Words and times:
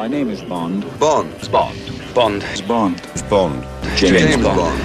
My 0.00 0.08
name 0.08 0.30
is 0.30 0.40
Bond. 0.40 0.86
Bond. 0.98 1.28
Bond. 1.50 1.76
Bond. 2.14 2.42
Bond. 2.66 3.02
Bond. 3.28 3.66
James, 3.98 4.22
James, 4.22 4.36
Bond. 4.36 4.56
Bond. 4.56 4.80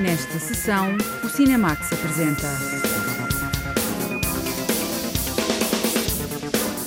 Nesta 0.00 0.38
sessão, 0.38 0.96
o 1.22 1.28
Cinemax 1.28 1.92
apresenta. 1.92 2.46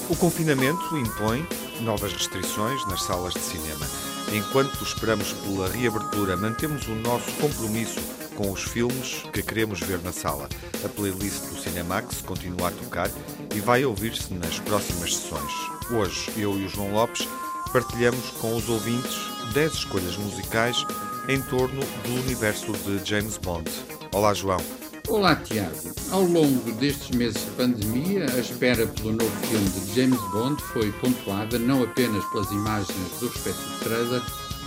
O 0.10 0.16
confinamento 0.16 0.98
impõe 0.98 1.46
novas 1.82 2.14
restrições 2.14 2.84
nas 2.88 3.04
salas 3.04 3.36
de 3.36 3.42
cinema. 3.42 3.86
Enquanto 4.34 4.84
esperamos 4.84 5.34
pela 5.34 5.70
reabertura, 5.70 6.36
mantemos 6.36 6.88
o 6.88 6.96
nosso 6.96 7.32
compromisso 7.34 8.00
com 8.36 8.52
os 8.52 8.64
filmes 8.64 9.24
que 9.34 9.42
queremos 9.42 9.80
ver 9.80 10.00
na 10.02 10.12
sala. 10.12 10.48
A 10.84 10.90
playlist 10.90 11.46
do 11.50 11.62
Cinemax 11.62 12.22
continua 12.22 12.70
a 12.70 12.72
tocar 12.72 13.10
e 13.54 13.60
vai 13.60 13.86
ouvir-se 13.86 14.34
nas 14.34 14.60
próximas 14.60 15.16
sessões. 15.16 15.52
Hoje, 15.92 16.32
eu 16.38 16.58
e 16.58 16.66
o 16.66 16.70
João 16.70 16.94
Lopes 16.94 17.28
partilhamos 17.72 18.30
com 18.40 18.56
os 18.56 18.70
ouvintes 18.70 19.16
10 19.54 19.74
escolhas 19.74 20.18
musicais 20.18 20.86
em 21.28 21.42
torno 21.42 21.82
do 22.04 22.14
universo 22.22 22.72
de 22.74 23.04
James 23.08 23.38
Bond. 23.38 23.70
Olá, 24.14 24.34
João. 24.34 24.62
Olá, 25.08 25.36
Tiago. 25.36 25.94
Ao 26.10 26.22
longo 26.24 26.72
destes 26.74 27.10
meses 27.12 27.44
de 27.44 27.52
pandemia, 27.52 28.26
a 28.34 28.40
espera 28.40 28.88
pelo 28.88 29.14
novo 29.14 29.48
filme 29.48 29.70
de 29.70 29.96
James 29.96 30.22
Bond 30.32 30.62
foi 30.74 30.92
pontuada 30.94 31.60
não 31.60 31.84
apenas 31.84 32.24
pelas 32.26 32.52
imagens 32.52 33.20
do 33.20 33.28
respectivo 33.28 33.80
trailer, 33.84 34.22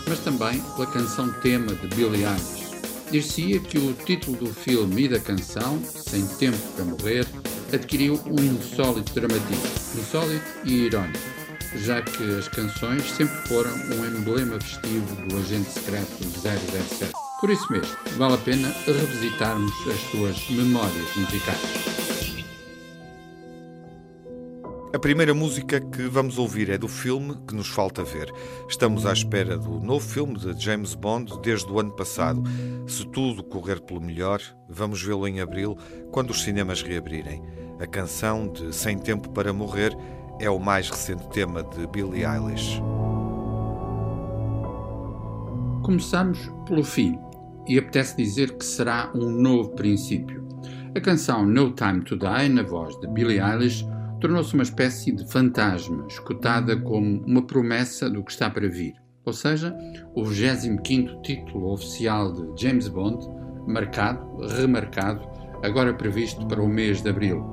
mas 0.08 0.18
também 0.20 0.60
pela 0.60 0.86
canção 0.86 1.32
tema 1.40 1.74
de 1.74 1.86
Billie 1.88 2.24
Eilish. 2.24 2.63
Dir-se-ia 3.14 3.60
que 3.60 3.78
o 3.78 3.92
título 3.92 4.36
do 4.38 4.52
filme 4.52 5.04
e 5.04 5.08
da 5.08 5.20
canção, 5.20 5.80
Sem 5.84 6.26
Tempo 6.26 6.58
para 6.74 6.84
Morrer, 6.84 7.24
adquiriu 7.72 8.20
um 8.26 8.42
insólito 8.42 9.14
dramatismo, 9.14 10.00
insólito 10.00 10.44
e 10.64 10.86
irónico, 10.86 11.20
já 11.76 12.02
que 12.02 12.24
as 12.36 12.48
canções 12.48 13.04
sempre 13.12 13.36
foram 13.46 13.70
um 13.70 14.04
emblema 14.04 14.60
festivo 14.60 15.28
do 15.28 15.38
agente 15.38 15.70
secreto 15.70 16.10
007. 16.24 17.12
Por 17.40 17.50
isso 17.50 17.70
mesmo, 17.70 17.96
vale 18.16 18.34
a 18.34 18.38
pena 18.38 18.74
revisitarmos 18.84 19.72
as 19.86 20.10
suas 20.10 20.50
memórias 20.50 21.14
musicais. 21.14 22.03
A 24.94 24.98
primeira 25.00 25.34
música 25.34 25.80
que 25.80 26.02
vamos 26.02 26.38
ouvir 26.38 26.70
é 26.70 26.78
do 26.78 26.86
filme 26.86 27.36
que 27.48 27.54
nos 27.56 27.66
falta 27.66 28.04
ver. 28.04 28.32
Estamos 28.68 29.04
à 29.04 29.12
espera 29.12 29.58
do 29.58 29.80
novo 29.80 30.06
filme 30.06 30.38
de 30.38 30.64
James 30.64 30.94
Bond 30.94 31.32
desde 31.42 31.68
o 31.68 31.80
ano 31.80 31.90
passado. 31.90 32.40
Se 32.86 33.04
tudo 33.08 33.42
correr 33.42 33.80
pelo 33.80 34.00
melhor, 34.00 34.40
vamos 34.68 35.02
vê-lo 35.02 35.26
em 35.26 35.40
abril, 35.40 35.76
quando 36.12 36.30
os 36.30 36.44
cinemas 36.44 36.80
reabrirem. 36.80 37.42
A 37.80 37.88
canção 37.88 38.46
de 38.46 38.72
Sem 38.72 38.96
Tempo 38.96 39.30
para 39.30 39.52
Morrer 39.52 39.90
é 40.38 40.48
o 40.48 40.60
mais 40.60 40.88
recente 40.88 41.28
tema 41.30 41.64
de 41.64 41.88
Billie 41.88 42.24
Eilish. 42.24 42.80
Começamos 45.82 46.38
pelo 46.68 46.84
fim 46.84 47.18
e 47.66 47.80
apetece 47.80 48.16
dizer 48.16 48.56
que 48.56 48.64
será 48.64 49.10
um 49.12 49.28
novo 49.28 49.70
princípio. 49.70 50.46
A 50.96 51.00
canção 51.00 51.44
No 51.44 51.72
Time 51.72 52.00
to 52.02 52.16
Die, 52.16 52.48
na 52.48 52.62
voz 52.62 52.94
de 53.00 53.08
Billie 53.08 53.40
Eilish, 53.40 53.84
tornou-se 54.24 54.54
uma 54.54 54.62
espécie 54.62 55.12
de 55.12 55.30
fantasma, 55.30 56.06
escutada 56.08 56.74
como 56.80 57.22
uma 57.26 57.42
promessa 57.42 58.08
do 58.08 58.24
que 58.24 58.32
está 58.32 58.48
para 58.48 58.66
vir. 58.66 58.94
Ou 59.22 59.34
seja, 59.34 59.76
o 60.14 60.22
25º 60.22 61.20
título 61.20 61.70
oficial 61.70 62.32
de 62.32 62.62
James 62.62 62.88
Bond, 62.88 63.22
marcado, 63.66 64.46
remarcado, 64.46 65.28
agora 65.62 65.92
previsto 65.92 66.46
para 66.46 66.62
o 66.62 66.66
mês 66.66 67.02
de 67.02 67.10
abril. 67.10 67.44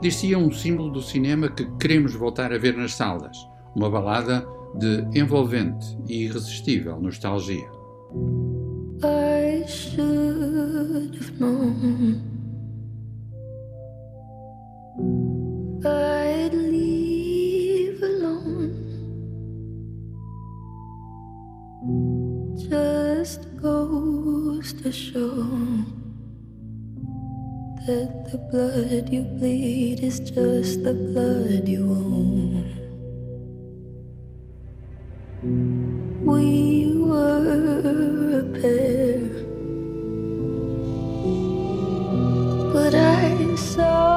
Dir-se-ia 0.00 0.38
um 0.38 0.52
símbolo 0.52 0.92
do 0.92 1.02
cinema 1.02 1.48
que 1.48 1.66
queremos 1.80 2.14
voltar 2.14 2.52
a 2.52 2.58
ver 2.58 2.76
nas 2.76 2.94
salas, 2.94 3.36
uma 3.74 3.90
balada 3.90 4.46
de 4.78 5.18
envolvente 5.18 5.98
e 6.06 6.26
irresistível 6.26 7.00
nostalgia. 7.00 7.68
I 9.02 9.66
should 9.66 11.18
have 11.18 11.40
known 11.40 12.33
I'd 15.86 16.54
leave 16.54 18.02
alone. 18.02 18.72
Just 22.70 23.42
goes 23.60 24.72
to 24.82 24.90
show 24.90 25.34
that 27.86 28.30
the 28.32 28.38
blood 28.50 29.10
you 29.10 29.24
bleed 29.24 30.00
is 30.02 30.20
just 30.20 30.84
the 30.84 30.94
blood 30.94 31.68
you 31.68 31.84
own. 31.84 32.64
We 36.24 36.96
were 36.96 38.40
a 38.40 38.44
pair, 38.58 39.20
but 42.72 42.94
I 42.94 43.54
saw 43.56 44.13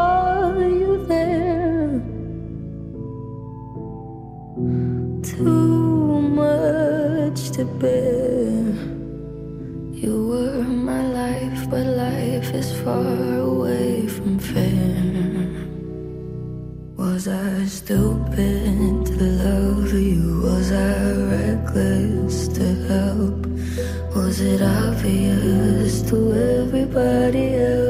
to 7.57 7.66
bear. 7.81 8.72
You 10.03 10.16
were 10.29 10.62
my 10.62 11.01
life, 11.22 11.68
but 11.72 11.88
life 11.88 12.53
is 12.53 12.72
far 12.81 13.40
away 13.40 14.06
from 14.06 14.38
fair. 14.38 15.50
Was 16.97 17.28
I 17.28 17.66
stupid 17.66 19.07
to 19.07 19.23
love 19.45 19.91
you? 19.91 20.41
Was 20.44 20.72
I 20.72 21.12
reckless 21.34 22.47
to 22.57 22.68
help? 22.94 23.40
Was 24.16 24.39
it 24.39 24.62
obvious 24.62 26.03
to 26.09 26.18
everybody 26.59 27.56
else 27.56 27.86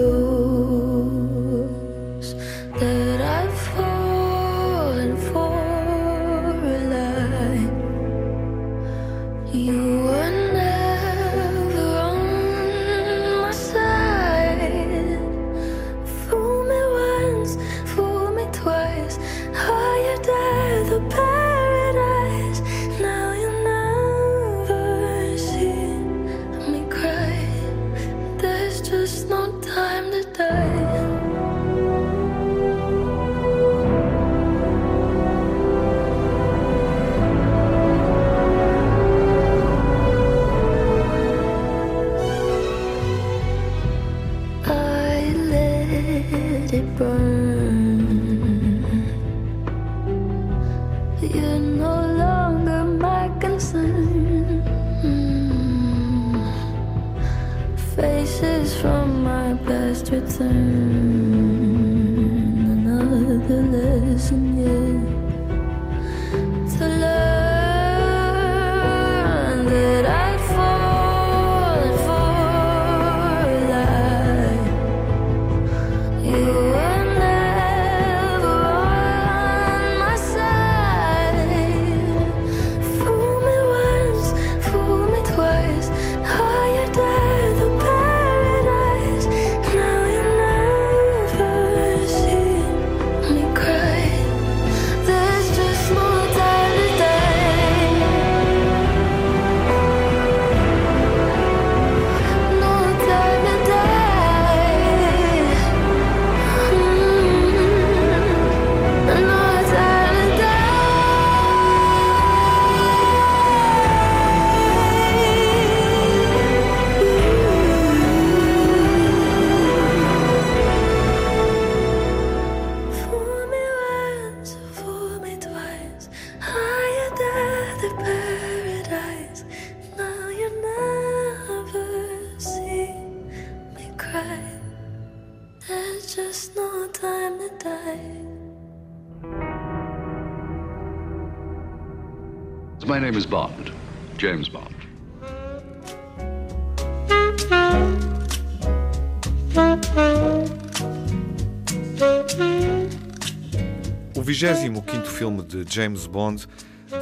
O 154.16 154.22
25º 154.22 155.06
filme 155.06 155.42
de 155.42 155.66
James 155.68 156.06
Bond 156.06 156.48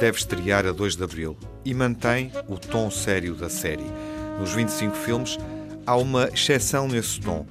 deve 0.00 0.16
estrear 0.18 0.64
a 0.66 0.72
2 0.72 0.96
de 0.96 1.04
abril 1.04 1.36
e 1.64 1.74
mantém 1.74 2.32
o 2.48 2.56
tom 2.56 2.90
sério 2.90 3.34
da 3.34 3.48
série. 3.48 3.84
Nos 4.38 4.52
25 4.52 4.94
filmes, 4.96 5.38
há 5.86 5.96
uma 5.96 6.28
exceção 6.32 6.88
nesse 6.88 7.20
tom. 7.20 7.46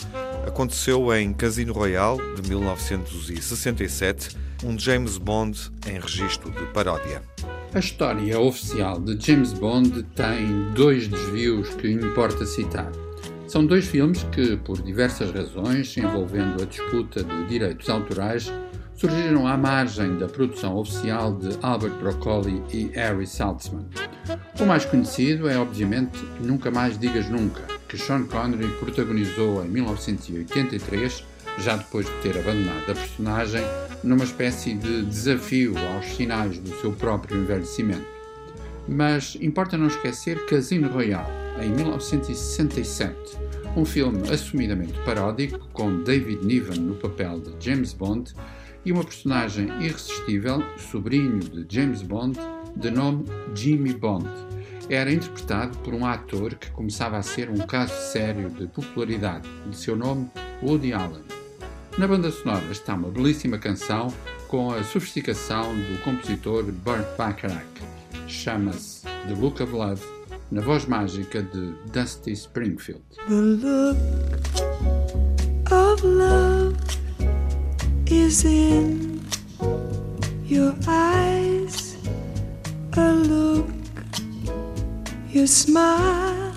Aconteceu 0.48 1.14
em 1.14 1.34
Casino 1.34 1.74
Royale, 1.74 2.20
de 2.36 2.50
1967, 2.50 4.36
um 4.64 4.78
James 4.78 5.18
Bond 5.18 5.72
em 5.88 6.00
registro 6.00 6.52
de 6.52 6.66
paródia. 6.74 7.22
A 7.74 7.80
história 7.80 8.40
oficial 8.40 9.00
de 9.00 9.20
James 9.20 9.54
Bond 9.54 10.02
tem 10.16 10.72
dois 10.74 11.08
desvios 11.08 11.70
que 11.76 11.92
importa 11.92 12.46
citar. 12.46 12.92
São 13.56 13.66
dois 13.66 13.88
filmes 13.88 14.22
que, 14.34 14.57
por 14.57 14.81
diversas 14.81 15.31
razões 15.31 15.96
envolvendo 15.96 16.62
a 16.62 16.66
disputa 16.66 17.24
de 17.24 17.48
direitos 17.48 17.90
autorais, 17.90 18.52
surgiram 18.96 19.48
à 19.48 19.56
margem 19.56 20.18
da 20.18 20.28
produção 20.28 20.75
oficial 20.75 21.34
de 21.38 21.57
Albert 21.62 21.94
Broccoli 21.94 22.62
e 22.74 22.88
Harry 22.88 23.25
Saltzman. 23.25 23.86
O 24.60 24.66
mais 24.66 24.84
conhecido 24.84 25.48
é, 25.48 25.57
obviamente, 25.57 26.19
Nunca 26.42 26.69
Mais 26.69 27.00
Digas 27.00 27.30
Nunca, 27.30 27.62
que 27.88 27.98
Sean 27.98 28.24
Connery 28.24 28.68
protagonizou 28.78 29.63
em 29.63 29.69
1983, 29.69 31.24
já 31.60 31.78
depois 31.78 32.06
de 32.06 32.12
ter 32.16 32.38
abandonado 32.38 32.92
a 32.92 32.94
personagem, 32.94 33.63
numa 34.04 34.25
espécie 34.25 34.74
de 34.74 35.06
desafio 35.06 35.75
aos 35.94 36.06
sinais 36.08 36.60
do 36.60 36.75
seu 36.81 36.92
próprio 36.92 37.42
envelhecimento. 37.42 38.06
Mas 38.86 39.38
importa 39.40 39.78
não 39.78 39.88
esquecer 39.88 40.46
Casino 40.46 40.90
Royale, 40.90 41.31
em 41.63 41.69
1967, 41.69 43.45
um 43.75 43.83
filme 43.83 44.30
assumidamente 44.30 44.94
paródico 45.04 45.60
com 45.74 46.01
David 46.04 46.45
Niven 46.45 46.80
no 46.80 46.95
papel 46.95 47.42
de 47.42 47.66
James 47.66 47.94
Bond 47.94 48.33
e 48.86 48.92
uma 48.92 49.04
personagem 49.04 49.68
irresistível, 49.83 50.63
sobrinho 50.77 51.39
de 51.39 51.66
James 51.75 52.01
Bond, 52.01 52.39
de 52.75 52.89
nome 52.89 53.25
Jimmy 53.54 53.94
Bond. 53.94 54.30
Era 54.89 55.12
interpretado 55.12 55.77
por 55.80 55.94
um 55.94 56.06
ator 56.06 56.56
que 56.56 56.72
começava 56.72 57.18
a 57.18 57.22
ser 57.22 57.50
um 57.50 57.57
caso 57.57 57.94
sério 58.12 58.50
de 58.50 58.68
popularidade, 58.68 59.50
de 59.69 59.75
seu 59.75 59.95
nome 59.95 60.30
Woody 60.63 60.94
Allen. 60.94 61.24
Na 61.98 62.07
banda 62.07 62.31
sonora 62.31 62.66
está 62.72 62.94
uma 62.94 63.10
belíssima 63.10 63.57
canção 63.57 64.13
com 64.48 64.72
a 64.72 64.83
sofisticação 64.83 65.75
do 65.75 66.01
compositor 66.04 66.63
Burt 66.63 67.06
Bacharach. 67.18 67.66
Chama-se 68.27 69.01
The 69.01 69.33
Look 69.39 69.62
of 69.62 69.74
Love, 69.74 70.15
na 70.56 70.62
voz 70.62 70.86
mágica 70.86 71.42
de 71.42 71.74
Dusty 71.92 72.34
Springfield. 72.34 73.04
The 73.28 73.42
look 73.42 73.98
of 75.69 76.02
love 76.02 76.78
is 78.07 78.46
in 78.46 79.19
your 80.46 80.74
eyes. 80.88 81.98
A 82.94 83.12
look 83.12 83.68
your 85.30 85.48
smile 85.48 86.54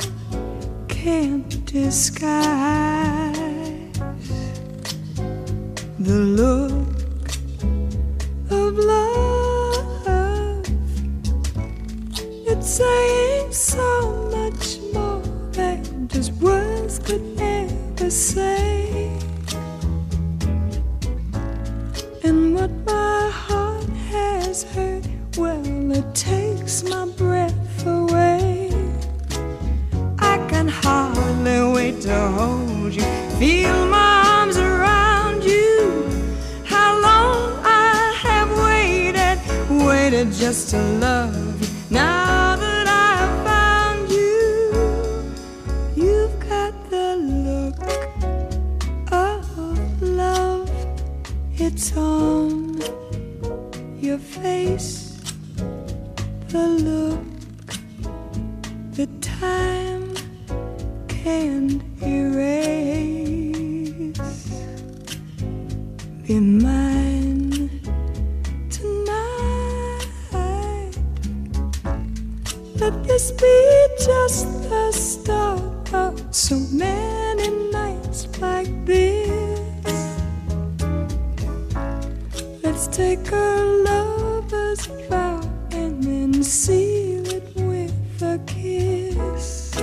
can't 0.86 1.64
disguise. 1.64 3.36
The 5.98 6.20
look 6.38 6.86
of 8.48 8.78
love. 8.78 9.08
It's 12.46 12.70
saying 12.70 13.27
so 13.58 14.30
much 14.30 14.78
more 14.94 15.20
than 15.50 16.06
just 16.06 16.30
words 16.34 17.00
could 17.00 17.24
ever 17.40 18.08
say. 18.08 19.10
And 22.22 22.54
what 22.54 22.70
my 22.86 23.28
heart 23.32 23.88
has 24.12 24.62
heard, 24.62 25.08
well, 25.36 25.90
it 25.90 26.14
takes 26.14 26.84
my 26.84 27.06
breath 27.16 27.84
away. 27.84 28.70
I 30.20 30.38
can 30.48 30.68
hardly 30.68 31.72
wait 31.74 32.00
to 32.02 32.16
hold 32.38 32.94
you, 32.94 33.02
feel 33.40 33.86
my 33.88 34.22
arms 34.38 34.56
around 34.56 35.42
you. 35.42 36.06
How 36.64 36.92
long 37.00 37.58
I 37.64 38.14
have 38.22 38.50
waited, 38.68 39.84
waited 39.84 40.32
just 40.32 40.70
to 40.70 40.78
love 41.00 41.37
be 73.40 73.86
just 74.04 74.46
the 74.68 74.90
start 74.92 75.94
of 75.94 76.12
so 76.34 76.56
many 76.72 77.48
nights 77.70 78.26
like 78.40 78.70
this. 78.84 80.18
Let's 82.62 82.86
take 82.88 83.32
our 83.32 83.64
lover's 83.64 84.86
vow 85.08 85.40
and 85.70 86.02
then 86.02 86.42
seal 86.42 87.26
it 87.28 87.48
with 87.56 88.22
a 88.22 88.40
kiss. 88.46 89.76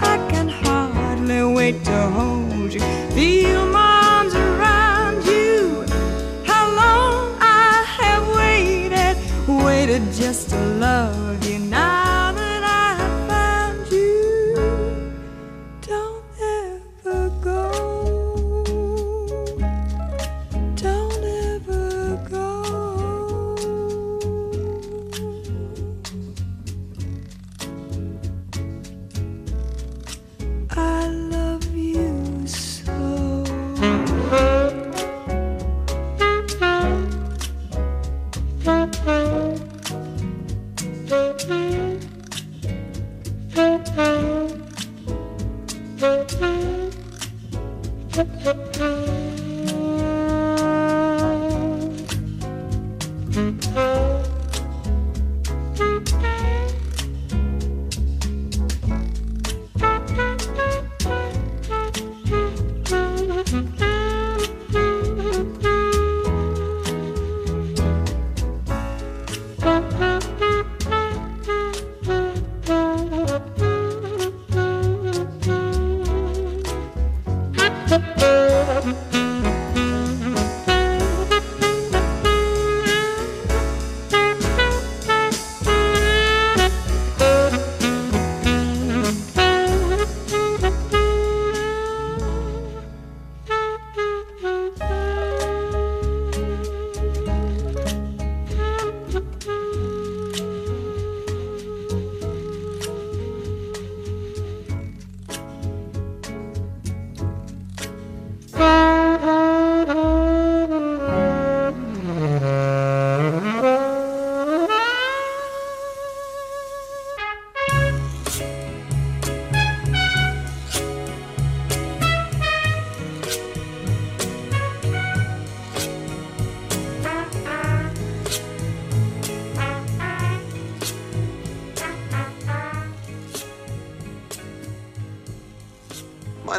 I 0.00 0.16
can 0.30 0.48
hardly 0.48 1.44
wait 1.54 1.84
to 1.84 2.00
hold 2.10 2.74
you, 2.74 2.80
feel 3.14 3.66
my 3.66 4.00
arms 4.16 4.34
around 4.34 5.24
you. 5.24 5.84
How 6.44 6.64
long 6.82 7.36
I 7.40 7.84
have 7.98 8.24
waited, 8.36 9.16
waited 9.64 10.02
just 10.12 10.50
to 10.50 10.58
love 10.58 11.23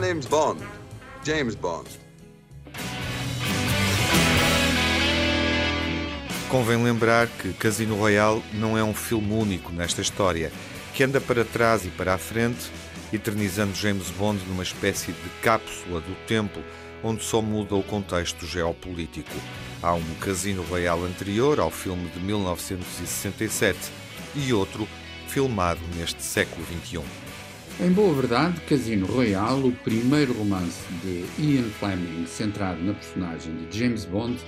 name's 0.07 0.27
Bond. 0.27 0.61
James 1.23 1.55
Bond. 1.55 1.89
Convém 6.47 6.83
lembrar 6.83 7.27
que 7.27 7.51
Casino 7.53 7.95
Royale 7.95 8.43
não 8.53 8.77
é 8.77 8.83
um 8.83 8.93
filme 8.93 9.33
único 9.33 9.71
nesta 9.71 10.03
história, 10.03 10.51
que 10.93 11.03
anda 11.03 11.19
para 11.19 11.43
trás 11.43 11.85
e 11.85 11.89
para 11.89 12.13
a 12.13 12.19
frente, 12.19 12.69
eternizando 13.11 13.73
James 13.73 14.11
Bond 14.11 14.45
numa 14.47 14.61
espécie 14.61 15.11
de 15.11 15.29
cápsula 15.41 15.99
do 16.01 16.13
tempo, 16.27 16.59
onde 17.03 17.23
só 17.23 17.41
muda 17.41 17.73
o 17.73 17.81
contexto 17.81 18.45
geopolítico. 18.45 19.35
Há 19.81 19.95
um 19.95 20.15
Casino 20.21 20.61
Royale 20.69 21.05
anterior, 21.05 21.59
ao 21.59 21.71
filme 21.71 22.07
de 22.09 22.19
1967, 22.19 23.79
e 24.35 24.53
outro 24.53 24.87
filmado 25.27 25.81
neste 25.97 26.21
século 26.21 26.63
XXI. 26.63 27.24
Em 27.77 27.91
boa 27.91 28.13
verdade, 28.13 28.61
Casino 28.61 29.05
Royale, 29.05 29.67
o 29.67 29.71
primeiro 29.73 30.31
romance 30.31 30.81
de 31.03 31.25
Ian 31.37 31.67
Fleming 31.77 32.25
centrado 32.25 32.81
na 32.81 32.93
personagem 32.93 33.53
de 33.53 33.77
James 33.77 34.05
Bond, 34.05 34.39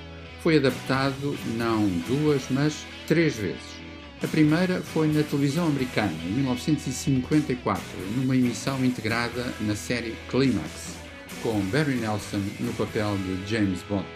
foi 0.42 0.56
adaptado 0.56 1.38
não 1.58 1.90
duas, 2.08 2.44
mas 2.50 2.86
três 3.06 3.36
vezes. 3.36 3.76
A 4.24 4.28
primeira 4.28 4.82
foi 4.82 5.10
na 5.10 5.24
televisão 5.24 5.68
americana, 5.68 6.14
em 6.26 6.32
1954, 6.36 7.84
numa 8.16 8.34
emissão 8.34 8.84
integrada 8.86 9.54
na 9.60 9.76
série 9.76 10.16
Climax, 10.30 10.96
com 11.44 11.60
Barry 11.66 11.96
Nelson 11.96 12.42
no 12.62 12.72
papel 12.74 13.18
de 13.18 13.46
James 13.46 13.84
Bond. 13.90 14.08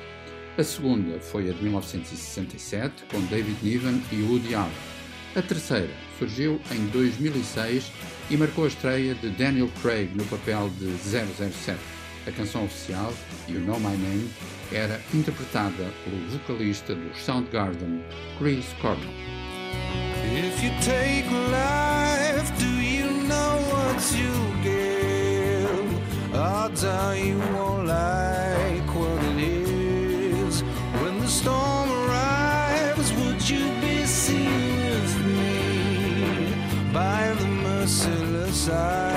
A 0.57 0.63
segunda 0.63 1.19
foi 1.19 1.49
a 1.49 1.53
de 1.53 1.61
1967, 1.61 3.03
com 3.11 3.19
David 3.25 3.57
Niven 3.61 4.01
e 4.09 4.21
Woody 4.21 4.55
Allen. 4.55 5.00
A 5.33 5.41
terceira 5.41 5.93
surgiu 6.19 6.59
em 6.71 6.87
2006 6.87 7.89
e 8.29 8.35
marcou 8.35 8.65
a 8.65 8.67
estreia 8.67 9.15
de 9.15 9.29
Daniel 9.29 9.69
Craig 9.81 10.11
no 10.13 10.25
papel 10.25 10.69
de 10.77 10.91
007. 10.97 11.79
A 12.27 12.31
canção 12.31 12.65
oficial, 12.65 13.13
You 13.47 13.61
Know 13.61 13.79
My 13.79 13.95
Name, 13.95 14.29
era 14.73 14.99
interpretada 15.13 15.89
pelo 16.03 16.27
vocalista 16.29 16.93
do 16.93 17.15
Soundgarden, 17.17 18.03
Chris 18.37 18.65
Cornell. 18.81 19.09
If 20.33 20.61
you 20.61 20.71
take 20.81 21.29
life, 21.49 22.51
do 22.59 22.81
you 22.81 23.09
know 23.25 23.57
what 23.71 24.01
you 24.13 24.31
give? 24.61 26.37
Odds 26.37 26.83
are 26.83 27.17
you 27.17 27.39
won't 27.53 27.87
like 27.87 28.70
side. 38.61 39.10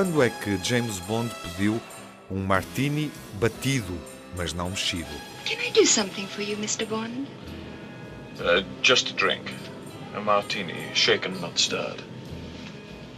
Quando 0.00 0.22
é 0.22 0.30
que 0.30 0.58
James 0.64 0.98
Bond 1.00 1.30
pediu 1.42 1.78
um 2.30 2.38
martini 2.38 3.12
batido, 3.34 3.92
mas 4.34 4.54
não 4.54 4.70
mexido? 4.70 5.10
Can 5.44 5.62
I 5.62 5.70
do 5.72 5.86
something 5.86 6.26
for 6.26 6.40
you, 6.40 6.56
Mr. 6.56 6.86
Bond? 6.86 7.28
Uh, 8.38 8.64
just 8.82 9.10
a 9.10 9.12
drink. 9.12 9.52
A 10.16 10.20
martini, 10.20 10.72
shaken, 10.94 11.32
not 11.42 11.60
stirred. 11.60 12.02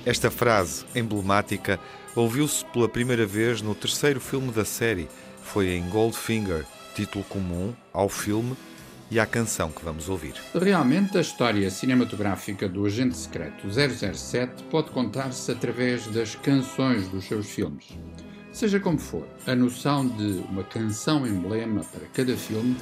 Esta 0.05 0.29
frase 0.29 0.85
emblemática 0.93 1.79
ouviu-se 2.17 2.65
pela 2.73 2.89
primeira 2.89 3.25
vez 3.27 3.63
no 3.63 3.77
terceiro 3.77 4.21
filme 4.21 4.51
da 4.51 4.65
série. 4.65 5.09
Foi 5.41 5.69
em 5.69 5.89
Goldfinger, 5.89 6.65
título 6.97 7.23
comum 7.27 7.73
ao 7.93 8.09
filme 8.09 8.57
e 9.13 9.21
à 9.21 9.27
canção 9.27 9.71
que 9.71 9.85
vamos 9.85 10.09
ouvir. 10.09 10.33
Realmente, 10.55 11.19
a 11.19 11.21
história 11.21 11.71
cinematográfica 11.71 12.67
do 12.67 12.87
agente 12.87 13.15
secreto 13.15 13.69
007 13.69 14.63
pode 14.71 14.91
contar-se 14.91 15.53
através 15.53 16.07
das 16.07 16.35
canções 16.35 17.07
dos 17.09 17.27
seus 17.27 17.47
filmes. 17.51 17.91
Seja 18.51 18.81
como 18.81 18.99
for, 18.99 19.29
a 19.47 19.55
noção 19.55 20.09
de 20.09 20.43
uma 20.49 20.65
canção 20.65 21.27
emblema 21.27 21.85
para 21.85 22.07
cada 22.07 22.35
filme 22.35 22.75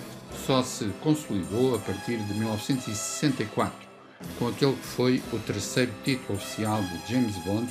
só 0.47 0.63
se 0.63 0.85
consolidou 1.01 1.75
a 1.75 1.79
partir 1.81 2.19
de 2.19 2.35
1964, 2.35 3.73
com 4.39 4.47
aquele 4.47 4.75
que 4.75 4.87
foi 4.87 5.21
o 5.33 5.39
terceiro 5.41 5.91
título 6.05 6.39
oficial 6.39 6.81
de 6.81 7.13
James 7.13 7.35
Bond 7.39 7.69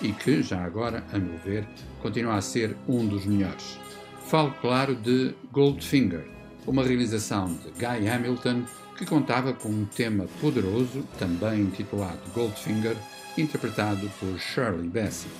e 0.00 0.12
que, 0.12 0.42
já 0.42 0.60
agora, 0.64 1.04
a 1.12 1.18
meu 1.18 1.38
ver, 1.38 1.68
continua 2.00 2.34
a 2.34 2.42
ser 2.42 2.76
um 2.88 3.06
dos 3.06 3.24
melhores. 3.26 3.78
Falo, 4.26 4.52
claro, 4.60 4.96
de 4.96 5.36
Goldfinger, 5.52 6.41
uma 6.66 6.84
realização 6.84 7.46
de 7.46 7.70
Guy 7.72 8.08
Hamilton 8.08 8.64
que 8.96 9.06
contava 9.06 9.52
com 9.52 9.68
um 9.68 9.84
tema 9.84 10.26
poderoso, 10.40 11.02
também 11.18 11.62
intitulado 11.62 12.20
Goldfinger, 12.34 12.96
interpretado 13.36 14.08
por 14.20 14.38
Shirley 14.38 14.88
Bassey. 14.88 15.30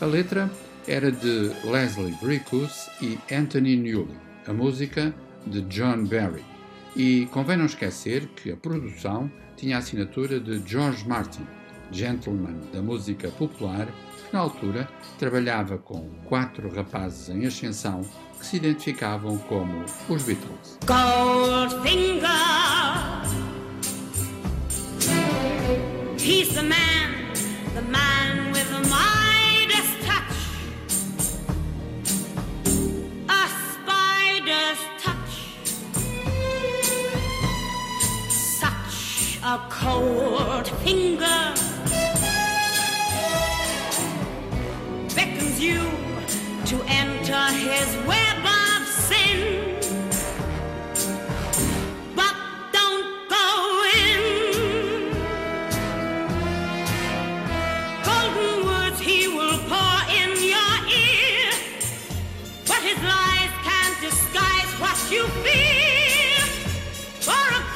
A 0.00 0.06
letra 0.06 0.50
era 0.86 1.12
de 1.12 1.52
Leslie 1.64 2.16
Bricus 2.20 2.88
e 3.00 3.18
Anthony 3.32 3.76
Newley, 3.76 4.16
a 4.46 4.52
música 4.52 5.14
de 5.46 5.60
John 5.62 6.04
Barry. 6.04 6.44
E 6.96 7.28
convém 7.30 7.56
não 7.56 7.66
esquecer 7.66 8.26
que 8.28 8.50
a 8.50 8.56
produção 8.56 9.30
tinha 9.56 9.76
a 9.76 9.78
assinatura 9.80 10.40
de 10.40 10.62
George 10.66 11.06
Martin, 11.06 11.46
gentleman 11.92 12.56
da 12.72 12.80
música 12.80 13.28
popular, 13.30 13.86
que 13.86 14.32
na 14.32 14.40
altura 14.40 14.88
trabalhava 15.18 15.78
com 15.78 16.08
quatro 16.24 16.68
rapazes 16.74 17.28
em 17.28 17.46
ascensão 17.46 18.02
que 18.38 18.46
se 18.46 18.56
identificavam 18.56 19.36
como 19.38 19.84
os 20.08 20.22
Beatles. 20.22 20.78
Goldfinger, 20.86 22.28
he's 26.18 26.54
the 26.54 26.62
man, 26.62 27.32
the 27.74 27.82
man 27.82 28.52
with 28.52 28.68
the 28.70 28.80
Midas 28.88 29.88
touch, 30.06 30.36
a 33.28 33.48
spider's 33.72 34.80
touch, 35.02 35.56
such 38.30 39.38
a 39.42 39.58
cold 39.68 40.68
finger. 40.84 41.54
Beckons 45.14 45.58
you 45.60 46.07
to 46.68 46.76
enter 46.86 47.46
his 47.52 47.96
web 48.06 48.44
of 48.44 48.86
sin. 48.86 49.74
But 52.14 52.34
don't 52.74 53.08
go 53.30 53.84
in. 54.04 54.22
Golden 58.04 58.66
words 58.66 59.00
he 59.00 59.28
will 59.28 59.58
pour 59.70 59.98
in 60.20 60.30
your 60.54 60.74
ear, 60.92 61.52
but 62.66 62.82
his 62.82 63.00
lies 63.02 63.52
can't 63.68 63.98
disguise 64.02 64.70
what 64.78 64.98
you 65.10 65.26
feel. 65.44 66.44
For 67.22 67.46
a 67.60 67.68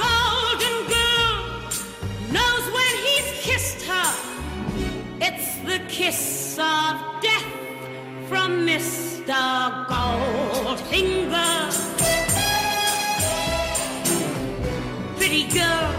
Mr. 9.26 9.86
Goldfinger. 9.86 11.70
Pretty 15.16 15.44
girl, 15.48 15.94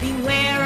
beware 0.00 0.59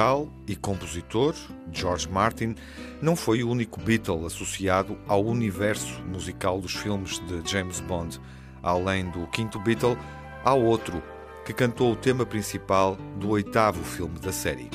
musical 0.00 0.32
e 0.48 0.56
compositor, 0.56 1.34
George 1.70 2.08
Martin, 2.10 2.54
não 3.02 3.14
foi 3.14 3.42
o 3.42 3.50
único 3.50 3.78
Beatle 3.80 4.24
associado 4.24 4.96
ao 5.06 5.22
universo 5.22 6.02
musical 6.04 6.58
dos 6.58 6.74
filmes 6.74 7.18
de 7.26 7.42
James 7.50 7.80
Bond. 7.80 8.18
Além 8.62 9.10
do 9.10 9.26
quinto 9.26 9.58
Beatle, 9.58 9.98
há 10.42 10.54
outro 10.54 11.02
que 11.44 11.52
cantou 11.52 11.92
o 11.92 11.96
tema 11.96 12.24
principal 12.24 12.96
do 13.18 13.28
oitavo 13.28 13.84
filme 13.84 14.18
da 14.18 14.32
série. 14.32 14.70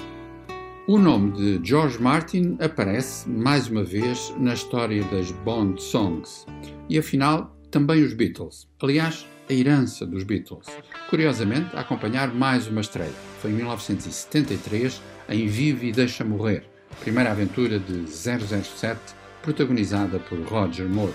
O 0.88 1.00
nome 1.00 1.32
de 1.32 1.68
George 1.68 2.00
Martin 2.00 2.56
aparece 2.62 3.28
mais 3.28 3.68
uma 3.68 3.84
vez 3.84 4.32
na 4.38 4.54
história 4.54 5.04
das 5.06 5.32
Bond 5.32 5.82
Songs 5.82 6.46
e 6.88 7.00
afinal 7.00 7.56
também 7.72 8.04
os 8.04 8.14
Beatles. 8.14 8.68
Aliás, 8.80 9.26
a 9.50 9.54
herança 9.54 10.06
dos 10.06 10.24
Beatles. 10.24 10.68
Curiosamente, 11.10 11.76
a 11.76 11.82
acompanhar 11.82 12.34
mais 12.34 12.68
uma 12.68 12.82
estreia. 12.82 13.14
Foi 13.42 13.52
em 13.52 13.56
1973, 13.56 15.02
em 15.30 15.48
Vive 15.48 15.88
e 15.88 15.92
Deixa 15.92 16.24
Morrer, 16.24 16.64
primeira 17.02 17.32
aventura 17.32 17.80
de 17.80 18.06
007, 18.10 19.00
protagonizada 19.42 20.20
por 20.20 20.40
Roger 20.42 20.88
Moore. 20.88 21.14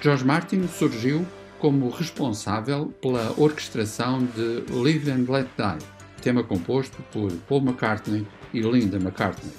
George 0.00 0.24
Martin 0.24 0.68
surgiu 0.68 1.26
como 1.58 1.88
responsável 1.88 2.94
pela 3.00 3.34
orquestração 3.36 4.24
de 4.24 4.62
Live 4.72 5.10
and 5.10 5.26
Let 5.28 5.48
Die, 5.56 5.86
tema 6.22 6.42
composto 6.42 7.02
por 7.10 7.32
Paul 7.48 7.62
McCartney 7.62 8.26
e 8.52 8.60
Linda 8.60 8.98
McCartney. 8.98 9.52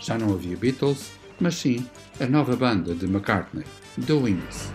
Já 0.00 0.18
não 0.18 0.34
havia 0.34 0.56
Beatles, 0.56 1.12
mas 1.40 1.54
sim 1.54 1.86
a 2.20 2.26
nova 2.26 2.56
banda 2.56 2.94
de 2.94 3.06
McCartney, 3.06 3.64
The 4.06 4.12
Wings. 4.12 4.70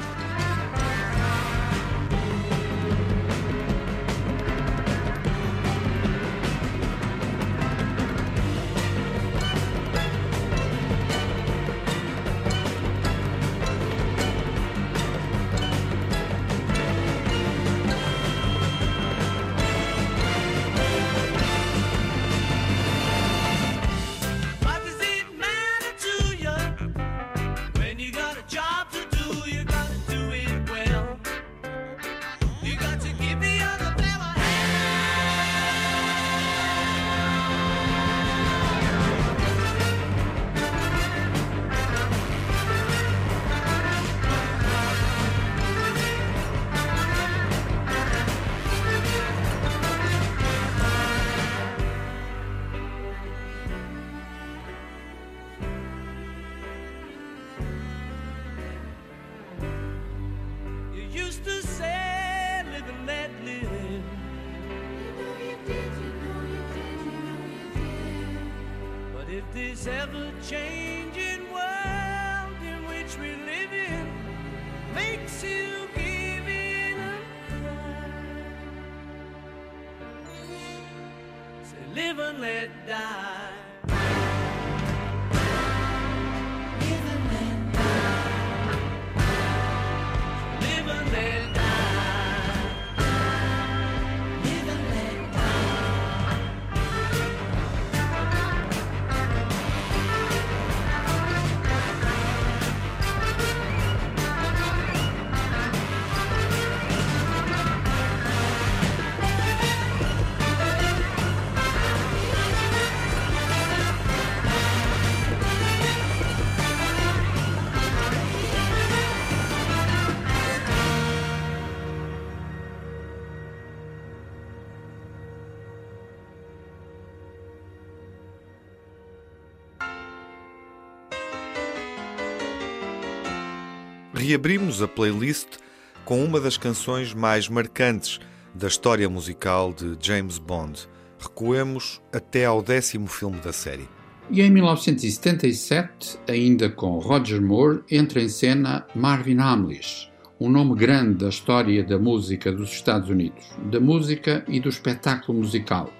Reabrimos 134.29 134.79
a 134.79 134.87
playlist 134.87 135.57
com 136.05 136.23
uma 136.23 136.39
das 136.39 136.55
canções 136.55 137.15
mais 137.15 137.49
marcantes 137.49 138.19
da 138.53 138.67
história 138.67 139.09
musical 139.09 139.73
de 139.73 139.97
James 139.99 140.37
Bond. 140.37 140.87
Recuemos 141.17 141.99
até 142.13 142.45
ao 142.45 142.61
décimo 142.61 143.07
filme 143.07 143.39
da 143.39 143.51
série. 143.51 143.89
E 144.29 144.39
em 144.43 144.51
1977, 144.51 146.19
ainda 146.27 146.69
com 146.69 146.99
Roger 146.99 147.41
Moore, 147.41 147.81
entra 147.89 148.21
em 148.21 148.29
cena 148.29 148.85
Marvin 148.93 149.39
Hamlish, 149.39 150.11
um 150.39 150.47
nome 150.47 150.75
grande 150.75 151.15
da 151.15 151.29
história 151.29 151.83
da 151.83 151.97
música 151.97 152.51
dos 152.51 152.71
Estados 152.71 153.09
Unidos, 153.09 153.43
da 153.71 153.79
música 153.79 154.45
e 154.47 154.59
do 154.59 154.69
espetáculo 154.69 155.39
musical. 155.39 155.91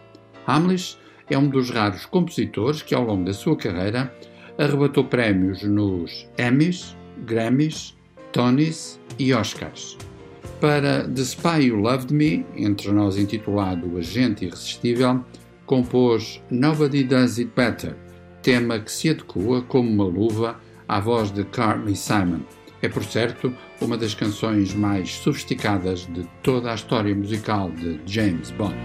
Hamlish 0.45 0.99
é 1.31 1.35
um 1.35 1.49
dos 1.49 1.71
raros 1.71 2.05
compositores 2.05 2.83
que, 2.83 2.93
ao 2.93 3.05
longo 3.05 3.25
da 3.25 3.33
sua 3.33 3.57
carreira, 3.57 4.13
arrebatou 4.55 5.05
prémios 5.05 5.63
nos 5.63 6.29
Emmys, 6.37 6.95
Grammys, 7.25 7.97
Tonys 8.31 8.99
e 9.17 9.33
Oscars. 9.33 9.97
Para 10.59 11.07
The 11.07 11.21
Spy 11.21 11.67
You 11.67 11.77
Loved 11.77 12.13
Me, 12.13 12.45
entre 12.55 12.91
nós 12.91 13.17
intitulado 13.17 13.97
Agente 13.97 14.45
Irresistível, 14.45 15.23
compôs 15.65 16.41
Nobody 16.49 17.03
Does 17.03 17.39
It 17.39 17.51
Better, 17.55 17.95
tema 18.41 18.79
que 18.79 18.91
se 18.91 19.09
adequa 19.09 19.61
como 19.67 19.89
uma 19.89 20.03
luva 20.05 20.59
à 20.87 20.99
voz 20.99 21.31
de 21.31 21.43
Carly 21.45 21.95
Simon. 21.95 22.41
É, 22.81 22.87
por 22.87 23.03
certo, 23.03 23.53
uma 23.81 23.97
das 23.97 24.13
canções 24.13 24.73
mais 24.73 25.11
sofisticadas 25.11 26.05
de 26.07 26.27
toda 26.41 26.71
a 26.71 26.75
história 26.75 27.13
musical 27.13 27.69
de 27.71 27.99
James 28.05 28.51
Bond. 28.51 28.75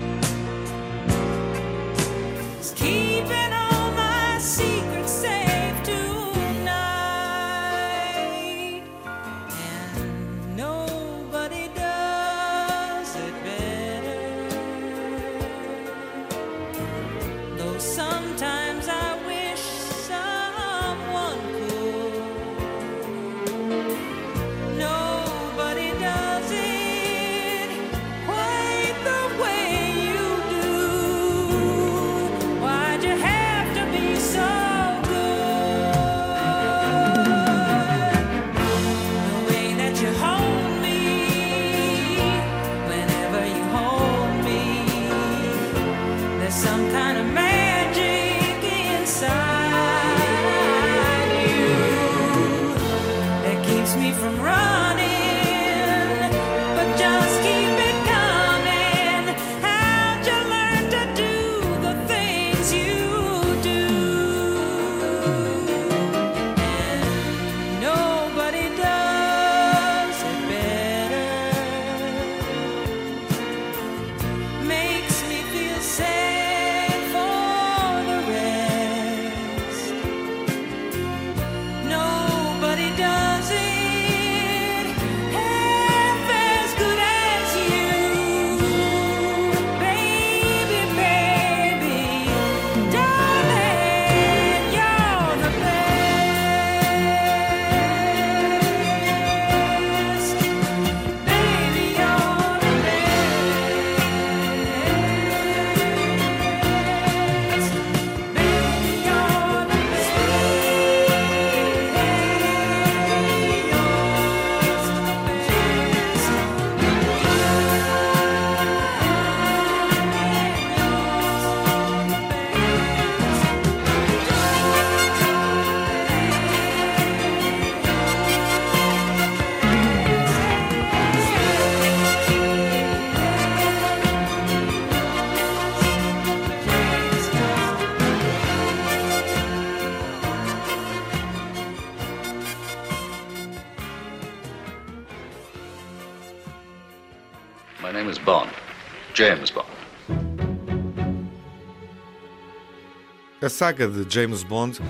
Saga 153.55 153.87
de 153.87 154.13
James 154.13 154.43
Bond 154.43 154.81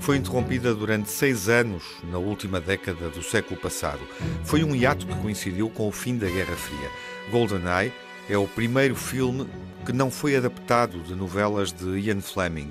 foi 0.00 0.16
interrompida 0.16 0.74
durante 0.74 1.10
seis 1.10 1.46
anos 1.46 1.84
na 2.10 2.16
última 2.16 2.58
década 2.58 3.10
do 3.10 3.22
século 3.22 3.60
passado. 3.60 4.00
Foi 4.44 4.64
um 4.64 4.74
hiato 4.74 5.06
que 5.06 5.14
coincidiu 5.16 5.68
com 5.68 5.86
o 5.86 5.92
fim 5.92 6.16
da 6.16 6.26
Guerra 6.26 6.56
Fria. 6.56 6.90
GoldenEye 7.30 7.92
é 8.30 8.38
o 8.38 8.48
primeiro 8.48 8.96
filme 8.96 9.46
que 9.84 9.92
não 9.92 10.10
foi 10.10 10.36
adaptado 10.36 11.00
de 11.00 11.14
novelas 11.14 11.70
de 11.70 11.98
Ian 11.98 12.22
Fleming. 12.22 12.70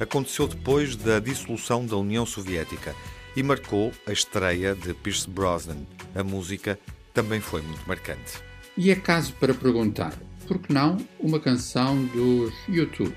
Aconteceu 0.00 0.48
depois 0.48 0.96
da 0.96 1.20
dissolução 1.20 1.84
da 1.84 1.98
União 1.98 2.24
Soviética 2.24 2.94
e 3.36 3.42
marcou 3.42 3.92
a 4.06 4.12
estreia 4.12 4.74
de 4.74 4.94
Pierce 4.94 5.28
Brosnan. 5.28 5.84
A 6.14 6.22
música 6.22 6.78
também 7.12 7.42
foi 7.42 7.60
muito 7.60 7.86
marcante. 7.86 8.42
E 8.74 8.90
é 8.90 8.96
caso 8.96 9.34
para 9.34 9.52
perguntar, 9.52 10.14
por 10.46 10.58
que 10.58 10.72
não 10.72 10.96
uma 11.20 11.38
canção 11.38 12.06
dos 12.06 12.54
YouTube? 12.66 13.14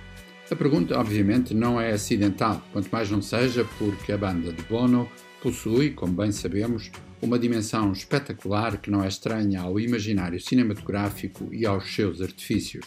A 0.49 0.55
pergunta, 0.55 0.97
obviamente, 0.97 1.53
não 1.53 1.79
é 1.79 1.91
acidental, 1.91 2.65
quanto 2.71 2.89
mais 2.89 3.11
não 3.11 3.21
seja 3.21 3.65
porque 3.77 4.13
a 4.13 4.17
banda 4.17 4.53
de 4.53 4.61
Bono 4.63 5.09
possui, 5.41 5.91
como 5.91 6.13
bem 6.13 6.31
sabemos, 6.31 6.89
uma 7.21 7.37
dimensão 7.37 7.91
espetacular 7.91 8.77
que 8.77 8.89
não 8.89 9.03
é 9.03 9.09
estranha 9.09 9.61
ao 9.61 9.77
imaginário 9.77 10.39
cinematográfico 10.39 11.53
e 11.53 11.65
aos 11.65 11.93
seus 11.93 12.21
artifícios. 12.21 12.85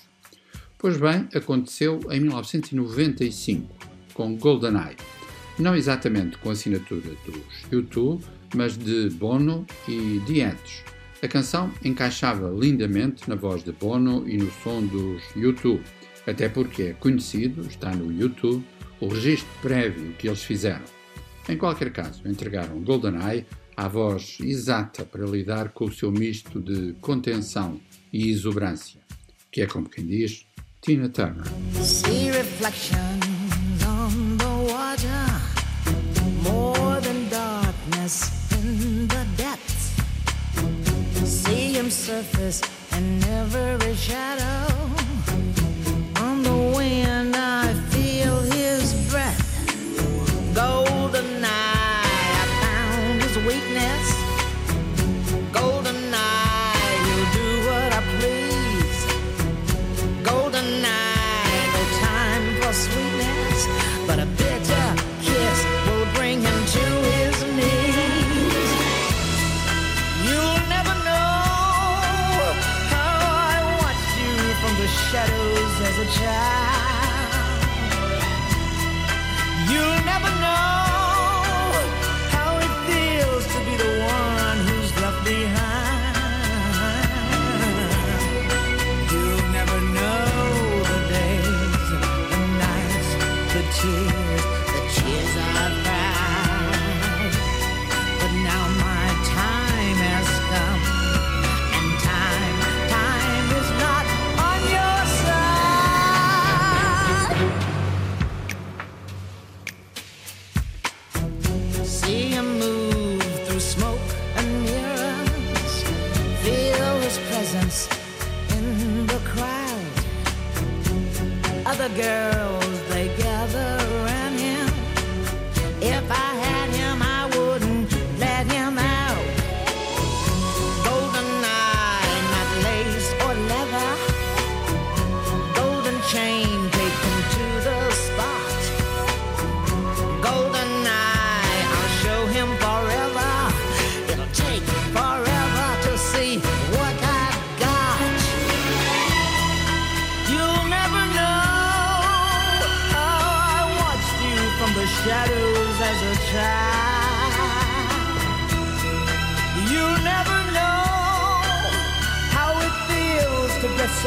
Pois 0.78 0.96
bem, 0.96 1.28
aconteceu 1.34 2.00
em 2.10 2.20
1995, 2.20 3.76
com 4.14 4.36
GoldenEye. 4.36 4.96
Não 5.58 5.74
exatamente 5.76 6.38
com 6.38 6.48
a 6.48 6.52
assinatura 6.52 7.10
dos 7.26 7.70
YouTube, 7.70 8.24
mas 8.54 8.78
de 8.78 9.10
Bono 9.10 9.66
e 9.86 10.18
The 10.26 10.50
Edge. 10.50 10.82
A 11.22 11.28
canção 11.28 11.70
encaixava 11.84 12.48
lindamente 12.48 13.28
na 13.28 13.34
voz 13.34 13.62
de 13.62 13.72
Bono 13.72 14.26
e 14.26 14.38
no 14.38 14.50
som 14.50 14.80
dos 14.80 15.22
YouTube, 15.36 15.84
até 16.30 16.48
porque 16.48 16.82
é 16.82 16.92
conhecido, 16.92 17.66
está 17.66 17.94
no 17.94 18.12
YouTube, 18.12 18.64
o 19.00 19.08
registro 19.08 19.48
prévio 19.60 20.12
que 20.18 20.28
eles 20.28 20.42
fizeram. 20.42 20.84
Em 21.48 21.56
qualquer 21.56 21.92
caso, 21.92 22.26
entregaram 22.26 22.80
GoldenEye 22.82 23.46
à 23.76 23.88
voz 23.88 24.38
exata 24.40 25.04
para 25.04 25.26
lidar 25.26 25.70
com 25.70 25.86
o 25.86 25.92
seu 25.92 26.12
misto 26.12 26.60
de 26.60 26.94
contenção 27.00 27.80
e 28.12 28.30
exuberância, 28.30 29.00
que 29.50 29.62
é 29.62 29.66
como 29.66 29.88
quem 29.88 30.06
diz 30.06 30.46
Tina 30.82 31.08
Turner. 31.08 31.44
See 31.82 32.30
reflections 32.30 33.24
on 33.84 34.36
the 34.36 34.72
water, 34.72 35.40
more 36.42 36.80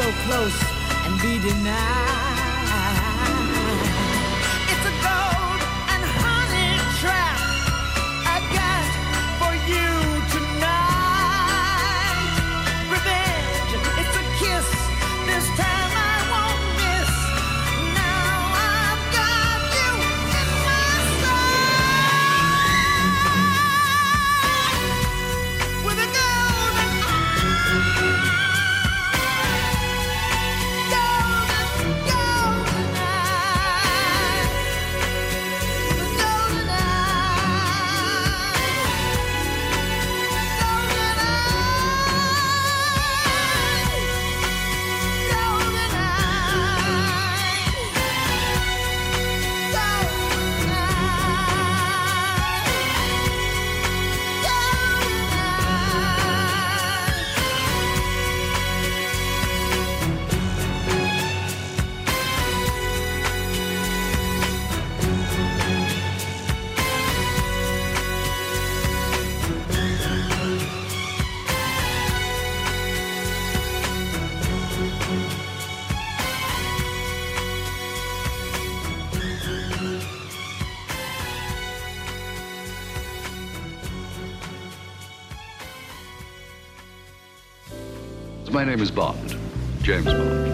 so 0.04 0.12
close 0.26 0.62
and 1.06 1.18
be 1.22 1.38
denied. 1.38 2.33
My 88.64 88.70
name 88.70 88.82
is 88.82 88.90
Bond, 88.90 89.18
James 89.82 90.06
Bond. 90.06 90.50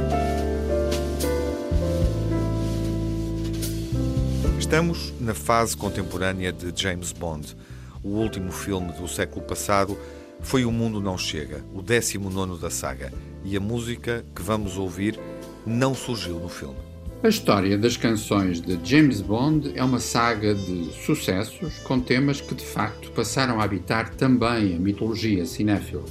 Estamos 4.59 5.15
na 5.21 5.33
fase 5.33 5.77
contemporânea 5.77 6.53
de 6.53 6.73
James 6.75 7.13
Bond. 7.13 7.57
O 8.03 8.09
último 8.09 8.51
filme 8.51 8.91
do 8.95 9.07
século 9.07 9.47
passado 9.47 9.97
foi 10.41 10.65
O 10.65 10.73
Mundo 10.73 11.01
Não 11.01 11.17
Chega, 11.17 11.65
o 11.73 11.81
19 11.81 12.61
da 12.61 12.69
saga, 12.69 13.13
e 13.45 13.57
a 13.57 13.61
música 13.61 14.25
que 14.35 14.43
vamos 14.43 14.77
ouvir 14.77 15.17
não 15.65 15.95
surgiu 15.95 16.41
no 16.41 16.49
filme. 16.49 16.79
A 17.23 17.29
história 17.29 17.79
das 17.79 17.97
canções 17.97 18.61
de 18.61 18.77
James 18.83 19.21
Bond 19.21 19.71
é 19.77 19.85
uma 19.85 20.01
saga 20.01 20.53
de 20.53 20.91
sucessos 21.05 21.79
com 21.85 22.01
temas 22.01 22.41
que 22.41 22.57
de 22.57 22.65
facto 22.65 23.13
passaram 23.13 23.61
a 23.61 23.63
habitar 23.63 24.11
também 24.17 24.75
a 24.75 24.81
mitologia 24.81 25.47
cinéfila, 25.47 26.03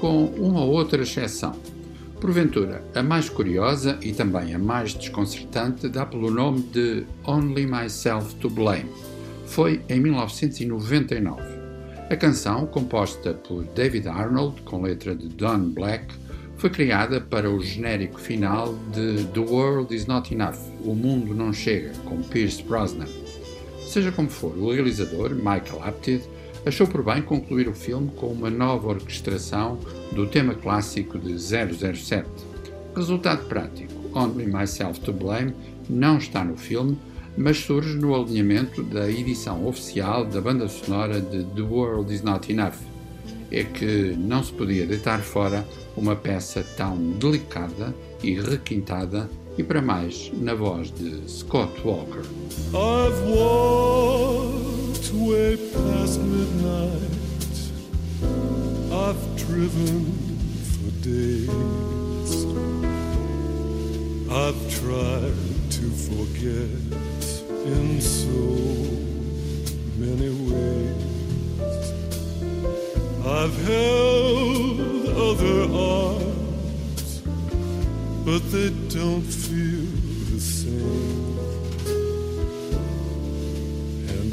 com 0.00 0.26
uma 0.26 0.64
outra 0.64 1.02
exceção. 1.02 1.54
Porventura, 2.20 2.82
a 2.94 3.02
mais 3.02 3.28
curiosa 3.28 3.98
e 4.00 4.12
também 4.12 4.54
a 4.54 4.58
mais 4.58 4.94
desconcertante 4.94 5.88
dá 5.88 6.06
pelo 6.06 6.30
nome 6.30 6.62
de 6.72 7.04
Only 7.26 7.66
Myself 7.66 8.34
to 8.36 8.48
Blame. 8.48 8.90
Foi 9.46 9.82
em 9.88 10.00
1999. 10.00 11.42
A 12.08 12.16
canção, 12.16 12.66
composta 12.66 13.34
por 13.34 13.64
David 13.64 14.08
Arnold, 14.08 14.62
com 14.62 14.82
letra 14.82 15.14
de 15.14 15.28
Don 15.28 15.70
Black, 15.70 16.06
foi 16.56 16.70
criada 16.70 17.20
para 17.20 17.50
o 17.50 17.60
genérico 17.60 18.18
final 18.18 18.74
de 18.92 19.24
The 19.24 19.40
World 19.40 19.94
Is 19.94 20.06
Not 20.06 20.32
Enough 20.32 20.56
O 20.84 20.94
Mundo 20.94 21.34
Não 21.34 21.52
Chega, 21.52 21.92
com 22.04 22.22
Pierce 22.22 22.62
Brosnan. 22.62 23.06
Seja 23.86 24.10
como 24.10 24.30
for, 24.30 24.56
o 24.56 24.72
realizador, 24.72 25.34
Michael 25.34 25.82
Apted, 25.84 26.22
achou 26.66 26.86
por 26.86 27.02
bem 27.02 27.22
concluir 27.22 27.68
o 27.68 27.74
filme 27.74 28.10
com 28.16 28.26
uma 28.26 28.50
nova 28.50 28.88
orquestração 28.88 29.78
do 30.12 30.26
tema 30.26 30.54
clássico 30.54 31.16
de 31.18 31.38
007. 31.38 32.28
Resultado 32.94 33.46
prático: 33.46 33.94
Only 34.12 34.46
Myself 34.46 35.00
to 35.00 35.12
Blame 35.12 35.54
não 35.88 36.18
está 36.18 36.44
no 36.44 36.56
filme, 36.56 36.98
mas 37.38 37.58
surge 37.58 37.96
no 37.96 38.14
alinhamento 38.14 38.82
da 38.82 39.08
edição 39.08 39.66
oficial 39.66 40.24
da 40.24 40.40
banda 40.40 40.68
sonora 40.68 41.20
de 41.20 41.44
The 41.44 41.62
World 41.62 42.12
Is 42.12 42.22
Not 42.22 42.50
Enough. 42.50 42.78
É 43.52 43.62
que 43.62 44.16
não 44.18 44.42
se 44.42 44.52
podia 44.52 44.86
deitar 44.86 45.20
fora 45.20 45.64
uma 45.96 46.16
peça 46.16 46.66
tão 46.76 47.12
delicada 47.12 47.94
e 48.22 48.40
requintada 48.40 49.30
e 49.56 49.62
para 49.62 49.80
mais 49.80 50.32
na 50.34 50.54
voz 50.54 50.90
de 50.90 51.30
Scott 51.30 51.72
Walker. 51.84 52.22
Way 55.16 55.56
past 55.56 56.20
midnight. 56.20 57.10
I've 58.92 59.36
driven 59.36 60.12
for 60.70 60.90
days. 61.02 62.34
I've 64.30 64.62
tried 64.70 65.34
to 65.70 65.90
forget 66.06 66.70
in 67.66 68.00
so 68.00 68.44
many 69.96 70.30
ways. 70.50 71.02
I've 73.24 73.56
held 73.64 74.80
other 75.16 75.58
arms, 75.74 77.22
but 78.24 78.42
they 78.52 78.70
don't 78.90 79.22
feel 79.22 79.86
the 80.30 80.40
same. 80.40 81.25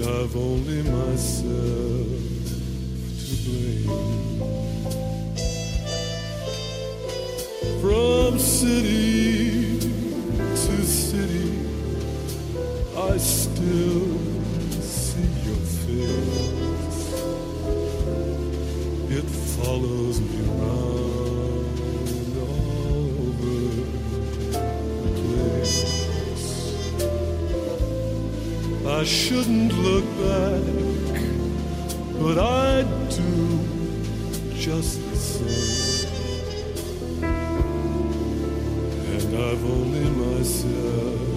I've 0.05 0.35
only 0.35 0.83
myself 0.83 1.47
to 3.19 3.35
blame. 3.45 3.87
From 7.79 8.37
city 8.37 9.79
to 9.79 10.83
city, 10.83 11.51
I 12.97 13.17
still 13.17 14.17
see 14.81 15.29
your 15.47 15.63
face. 15.85 17.03
It 19.09 19.27
follows 19.55 20.19
me 20.19 20.32
I 29.03 29.05
shouldn't 29.05 29.73
look 29.73 30.05
back, 30.15 30.63
but 32.21 32.37
I 32.37 32.83
do 33.09 33.59
just 34.55 35.01
the 35.09 35.17
same. 35.17 36.07
And 39.11 39.35
I've 39.35 39.65
only 39.65 40.09
myself 40.09 41.32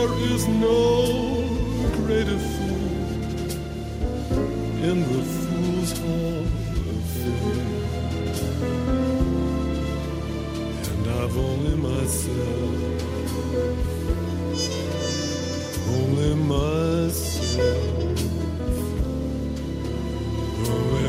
There 0.00 0.16
is 0.32 0.48
no 0.48 1.44
greater 1.98 2.38
fool 2.38 2.88
in 4.88 4.96
the 5.10 5.22
fool's 5.36 5.92
hall 6.00 6.44
of 6.92 7.02
fame. 7.20 7.84
And 10.90 11.04
I've 11.20 11.36
only 11.36 11.76
myself, 11.76 12.76
only 15.96 16.32
myself, 16.34 17.60
only 20.66 20.99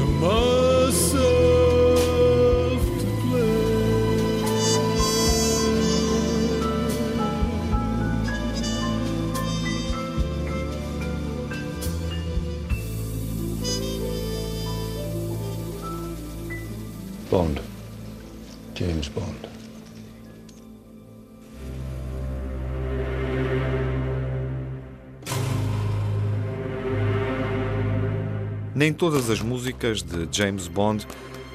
Nem 28.81 28.91
todas 28.91 29.29
as 29.29 29.43
músicas 29.43 30.01
de 30.01 30.27
James 30.35 30.67
Bond 30.67 31.05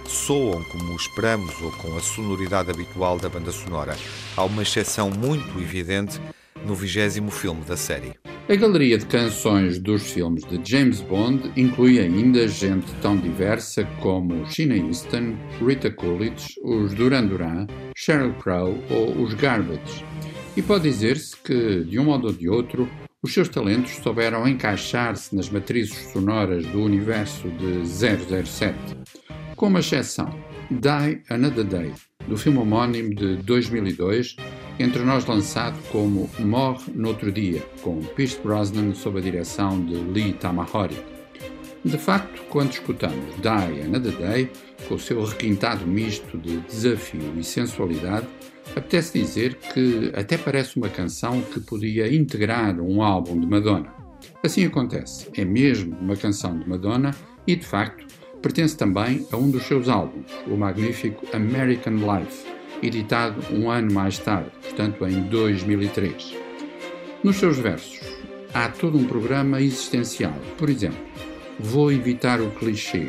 soam 0.06 0.62
como 0.62 0.94
esperamos 0.94 1.60
ou 1.60 1.72
com 1.72 1.96
a 1.96 2.00
sonoridade 2.00 2.70
habitual 2.70 3.18
da 3.18 3.28
banda 3.28 3.50
sonora. 3.50 3.96
Há 4.36 4.44
uma 4.44 4.62
exceção 4.62 5.10
muito 5.10 5.58
evidente 5.58 6.20
no 6.64 6.72
vigésimo 6.72 7.32
filme 7.32 7.62
da 7.64 7.76
série. 7.76 8.12
A 8.48 8.54
galeria 8.54 8.96
de 8.96 9.06
canções 9.06 9.80
dos 9.80 10.08
filmes 10.12 10.44
de 10.44 10.60
James 10.62 11.00
Bond 11.00 11.50
inclui 11.56 11.98
ainda 11.98 12.46
gente 12.46 12.94
tão 13.02 13.16
diversa 13.16 13.84
como 14.00 14.48
Sheena 14.48 14.76
Easton, 14.76 15.34
Rita 15.58 15.90
Coolidge, 15.90 16.54
os 16.62 16.94
Duran 16.94 17.26
Duran, 17.26 17.66
Sheryl 17.96 18.34
Crow 18.34 18.78
ou 18.88 19.20
os 19.20 19.34
Garbage. 19.34 20.04
E 20.56 20.62
pode 20.62 20.84
dizer-se 20.84 21.36
que, 21.38 21.82
de 21.82 21.98
um 21.98 22.04
modo 22.04 22.28
ou 22.28 22.32
de 22.32 22.48
outro, 22.48 22.88
os 23.26 23.34
seus 23.34 23.48
talentos 23.48 23.96
souberam 23.96 24.46
encaixar-se 24.46 25.34
nas 25.34 25.50
matrizes 25.50 26.12
sonoras 26.12 26.64
do 26.66 26.80
universo 26.80 27.48
de 27.48 27.84
007, 27.84 28.78
com 29.56 29.66
uma 29.66 29.80
exceção, 29.80 30.28
Die 30.70 31.22
Another 31.28 31.64
Day, 31.64 31.92
do 32.28 32.36
filme 32.36 32.58
homónimo 32.58 33.12
de 33.12 33.36
2002, 33.38 34.36
entre 34.78 35.02
nós 35.02 35.26
lançado 35.26 35.76
como 35.90 36.30
Morre 36.38 36.92
no 36.94 37.08
Outro 37.08 37.32
Dia, 37.32 37.60
com 37.82 38.00
Pierce 38.00 38.38
Brosnan 38.40 38.94
sob 38.94 39.18
a 39.18 39.22
direção 39.22 39.84
de 39.84 39.96
Lee 39.96 40.32
Tamahori. 40.32 40.96
De 41.84 41.98
facto, 41.98 42.42
quando 42.48 42.70
escutamos 42.70 43.34
Die 43.42 43.82
Another 43.82 44.16
Day, 44.18 44.50
com 44.86 44.94
o 44.94 45.00
seu 45.00 45.24
requintado 45.24 45.84
misto 45.84 46.38
de 46.38 46.58
desafio 46.58 47.34
e 47.36 47.42
sensualidade, 47.42 48.28
apetece 48.74 49.18
dizer 49.18 49.54
que 49.56 50.10
até 50.14 50.36
parece 50.36 50.76
uma 50.76 50.88
canção 50.88 51.40
que 51.42 51.60
podia 51.60 52.12
integrar 52.12 52.80
um 52.80 53.02
álbum 53.02 53.38
de 53.38 53.46
Madonna. 53.46 53.92
Assim 54.42 54.64
acontece, 54.64 55.28
é 55.36 55.44
mesmo 55.44 55.96
uma 56.00 56.16
canção 56.16 56.58
de 56.58 56.68
Madonna 56.68 57.14
e, 57.46 57.54
de 57.54 57.66
facto, 57.66 58.06
pertence 58.42 58.76
também 58.76 59.26
a 59.32 59.36
um 59.36 59.50
dos 59.50 59.64
seus 59.64 59.88
álbuns, 59.88 60.30
o 60.46 60.56
magnífico 60.56 61.26
American 61.34 61.94
Life, 61.94 62.46
editado 62.82 63.40
um 63.52 63.70
ano 63.70 63.92
mais 63.92 64.18
tarde, 64.18 64.50
portanto 64.62 65.06
em 65.06 65.22
2003. 65.22 66.36
Nos 67.24 67.36
seus 67.36 67.58
versos, 67.58 68.00
há 68.54 68.68
todo 68.68 68.98
um 68.98 69.04
programa 69.04 69.60
existencial. 69.60 70.34
Por 70.56 70.70
exemplo, 70.70 70.98
vou 71.58 71.90
evitar 71.90 72.40
o 72.40 72.50
clichê, 72.52 73.08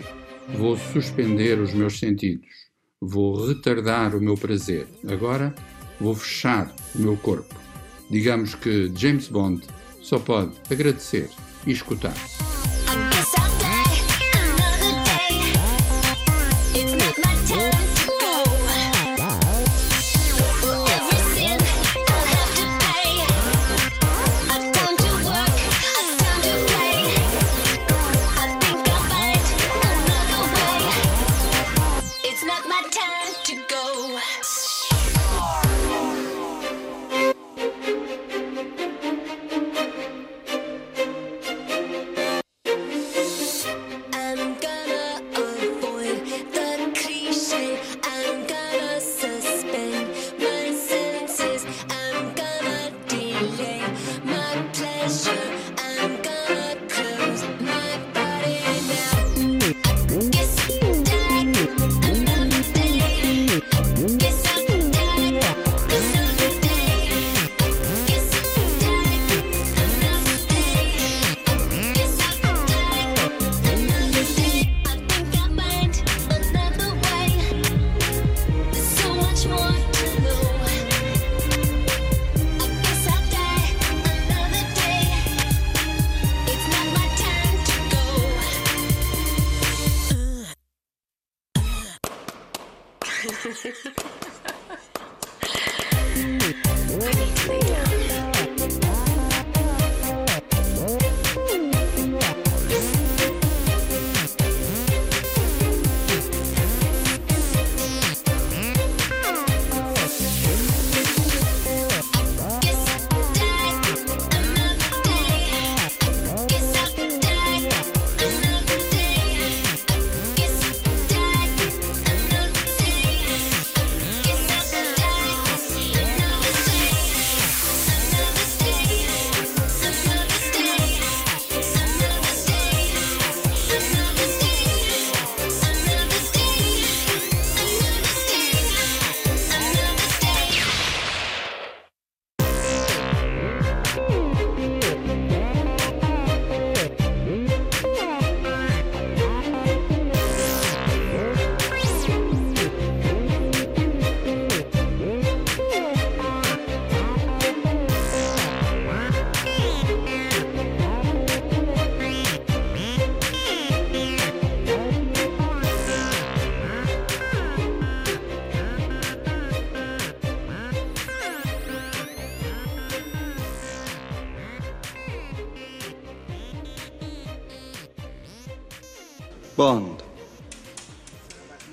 vou 0.56 0.78
suspender 0.78 1.60
os 1.60 1.74
meus 1.74 2.00
sentidos, 2.00 2.57
vou 3.02 3.48
retardar 3.48 4.16
o 4.16 4.22
meu 4.22 4.36
prazer. 4.36 4.88
Agora 5.08 5.54
vou 6.00 6.16
fechar 6.16 6.74
o 6.96 7.00
meu 7.00 7.18
corpo. 7.18 7.56
Digamos 8.10 8.56
que 8.56 8.92
James 8.96 9.28
Bond 9.28 9.66
só 10.02 10.20
pode 10.20 10.54
agradecer 10.70 11.30
e 11.66 11.72
escutar. 11.72 12.16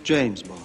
James 0.04 0.42
Bond. 0.42 0.60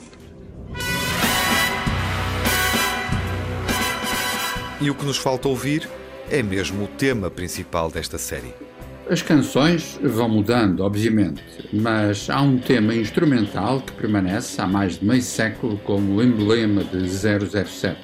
E 4.82 4.90
o 4.90 4.96
que 4.96 5.06
nos 5.06 5.18
falta 5.18 5.48
ouvir 5.48 5.90
é 6.30 6.44
mesmo 6.44 6.84
o 6.84 6.88
tema 6.88 7.30
principal 7.30 7.90
desta 7.90 8.18
série. 8.18 8.54
As 9.10 9.22
canções 9.22 9.98
vão 10.04 10.30
mudando, 10.30 10.82
obviamente, 10.82 11.42
mas 11.74 12.30
há 12.30 12.42
um 12.42 12.60
tema 12.60 12.94
instrumental 12.94 13.82
que 13.82 13.94
permanece 13.94 14.62
há 14.62 14.68
mais 14.68 15.00
de 15.00 15.06
meio 15.06 15.22
século 15.22 15.78
como 15.80 16.18
o 16.18 16.24
emblema 16.24 16.84
de 16.84 17.10
007. 17.10 17.98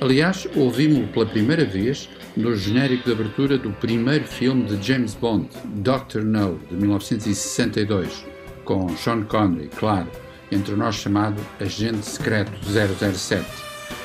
Aliás, 0.00 0.46
ouvimos-lo 0.54 1.08
pela 1.08 1.26
primeira 1.26 1.64
vez 1.64 2.08
no 2.36 2.54
genérico 2.54 3.06
de 3.06 3.12
abertura 3.12 3.58
do 3.58 3.70
primeiro 3.72 4.24
filme 4.24 4.64
de 4.64 4.86
James 4.86 5.14
Bond, 5.14 5.48
Doctor 5.76 6.22
No, 6.22 6.60
de 6.70 6.76
1962, 6.76 8.24
com 8.64 8.88
Sean 8.96 9.22
Connery, 9.22 9.68
claro, 9.68 10.08
entre 10.50 10.74
nós 10.74 10.96
chamado 10.96 11.40
Agente 11.60 12.06
Secreto 12.06 12.52
007. 12.64 13.44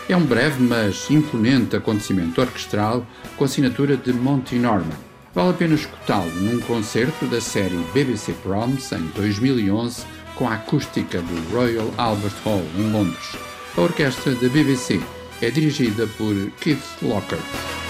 É 0.07 0.15
um 0.15 0.23
breve, 0.25 0.61
mas 0.61 1.09
imponente 1.09 1.75
acontecimento 1.75 2.39
orquestral 2.39 3.05
com 3.35 3.45
assinatura 3.45 3.97
de 3.97 4.13
Monty 4.13 4.55
Norman. 4.55 4.97
Vale 5.33 5.49
a 5.49 5.53
pena 5.53 5.75
escutá-lo 5.75 6.31
num 6.35 6.59
concerto 6.61 7.25
da 7.25 7.41
série 7.41 7.77
BBC 7.93 8.33
Proms 8.43 8.91
em 8.91 9.05
2011 9.15 10.05
com 10.35 10.47
a 10.47 10.53
acústica 10.53 11.19
do 11.21 11.55
Royal 11.55 11.91
Albert 11.97 12.35
Hall 12.45 12.63
em 12.77 12.91
Londres. 12.91 13.35
A 13.75 13.81
orquestra 13.81 14.33
da 14.35 14.47
BBC 14.47 15.01
é 15.41 15.49
dirigida 15.49 16.07
por 16.17 16.33
Keith 16.61 16.83
Lockhart. 17.01 17.84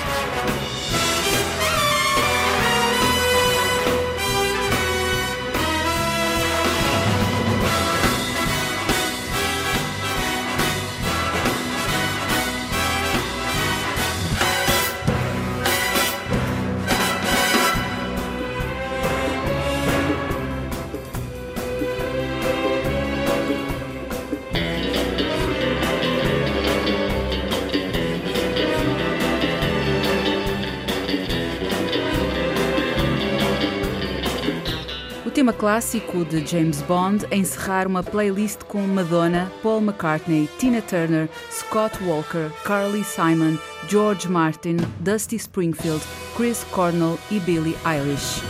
Clássico 35.76 36.24
de 36.24 36.48
James 36.48 36.82
Bond 36.84 37.26
a 37.30 37.36
encerrar 37.36 37.86
uma 37.86 38.02
playlist 38.02 38.64
com 38.64 38.80
Madonna, 38.88 39.52
Paul 39.62 39.82
McCartney, 39.82 40.48
Tina 40.58 40.82
Turner, 40.82 41.28
Scott 41.52 42.02
Walker, 42.02 42.50
Carly 42.64 43.04
Simon, 43.04 43.58
George 43.90 44.30
Martin, 44.30 44.78
Dusty 45.02 45.36
Springfield, 45.36 46.02
Chris 46.38 46.64
Cornell 46.72 47.20
e 47.30 47.42
Billie 47.42 47.76
Eilish. 47.86 48.42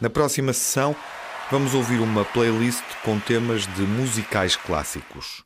Na 0.00 0.10
próxima 0.10 0.52
sessão, 0.52 0.96
vamos 1.52 1.72
ouvir 1.72 2.00
uma 2.00 2.24
playlist 2.24 2.82
com 3.04 3.20
temas 3.20 3.64
de 3.76 3.82
musicais 3.82 4.56
clássicos. 4.56 5.44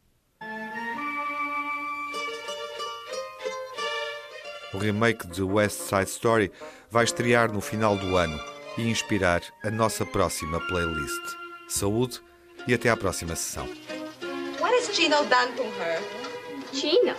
O 4.72 4.78
remake 4.78 5.26
de 5.26 5.42
West 5.42 5.80
Side 5.80 6.08
Story 6.08 6.50
vai 6.90 7.04
estrear 7.04 7.52
no 7.52 7.60
final 7.60 7.96
do 7.96 8.16
ano 8.16 8.38
e 8.76 8.88
inspirar 8.88 9.42
a 9.62 9.70
nossa 9.70 10.04
próxima 10.04 10.60
playlist. 10.66 11.36
Saúde 11.68 12.20
e 12.66 12.74
até 12.74 12.90
à 12.90 12.96
próxima 12.96 13.36
sessão. 13.36 13.66
What 14.58 14.74
has 14.74 14.94
Chino 14.94 15.24
done 15.24 15.52
to 15.56 15.62
her? 15.62 16.02
Chino? 16.72 17.14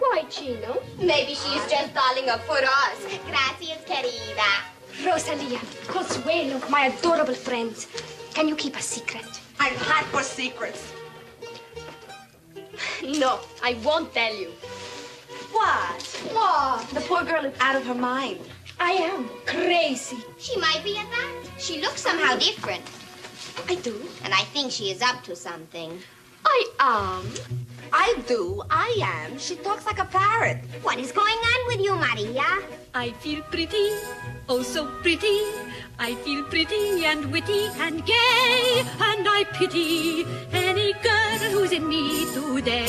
Why 0.00 0.24
Chino? 0.28 0.82
Maybe 0.98 1.34
she's 1.34 1.62
just 1.70 1.94
darling 1.94 2.28
up 2.28 2.44
for 2.44 2.58
us. 2.58 2.98
Gracias, 3.26 3.78
querida. 3.86 4.64
Rosalia, 5.04 5.60
Consuelo, 5.86 6.60
my 6.68 6.86
adorable 6.88 7.34
friends. 7.34 7.86
Can 8.34 8.48
you 8.48 8.56
keep 8.56 8.76
a 8.76 8.82
secret? 8.82 9.26
I'm 9.60 9.74
hot 9.76 10.04
for 10.06 10.22
secrets. 10.22 10.92
No, 13.02 13.40
I 13.62 13.74
won't 13.84 14.12
tell 14.12 14.34
you. 14.34 14.50
What? 15.52 16.02
What? 16.32 16.88
The 16.90 17.00
poor 17.00 17.24
girl 17.24 17.44
is 17.44 17.54
out 17.60 17.76
of 17.76 17.86
her 17.86 17.94
mind. 17.94 18.40
I 18.80 18.92
am 18.92 19.28
crazy. 19.46 20.18
She 20.38 20.56
might 20.58 20.82
be 20.84 20.96
at 20.98 21.10
that. 21.10 21.32
She 21.58 21.80
looks 21.80 22.02
somehow 22.02 22.36
different. 22.36 22.82
I 23.68 23.74
do. 23.76 24.00
And 24.24 24.32
I 24.32 24.42
think 24.54 24.70
she 24.70 24.90
is 24.90 25.02
up 25.02 25.22
to 25.24 25.34
something. 25.34 26.00
I 26.44 26.64
am. 26.78 27.26
I 27.92 28.14
do. 28.26 28.62
I 28.70 28.94
am. 29.02 29.38
She 29.38 29.56
talks 29.56 29.84
like 29.86 29.98
a 29.98 30.04
parrot. 30.04 30.58
What 30.82 30.98
is 30.98 31.12
going 31.12 31.34
on 31.34 31.66
with 31.66 31.80
you, 31.80 31.94
Maria? 31.94 32.46
I 32.94 33.10
feel 33.20 33.42
pretty, 33.42 33.90
oh 34.48 34.62
so 34.62 34.86
pretty. 35.02 35.40
I 35.98 36.14
feel 36.24 36.44
pretty 36.44 37.04
and 37.04 37.32
witty 37.32 37.66
and 37.78 38.04
gay, 38.06 38.84
and 39.00 39.26
I 39.28 39.44
pity 39.52 40.24
any 40.52 40.92
girl 40.94 41.38
who's 41.50 41.72
in 41.72 41.88
me 41.88 42.24
today. 42.32 42.88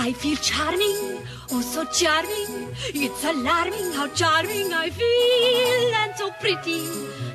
I 0.00 0.12
feel 0.12 0.36
charming, 0.36 1.26
oh 1.50 1.60
so 1.60 1.84
charming. 1.86 2.72
It's 2.94 3.24
alarming 3.24 3.92
how 3.94 4.06
charming 4.08 4.72
I 4.72 4.90
feel, 4.90 5.94
and 6.02 6.14
so 6.16 6.30
pretty 6.40 6.86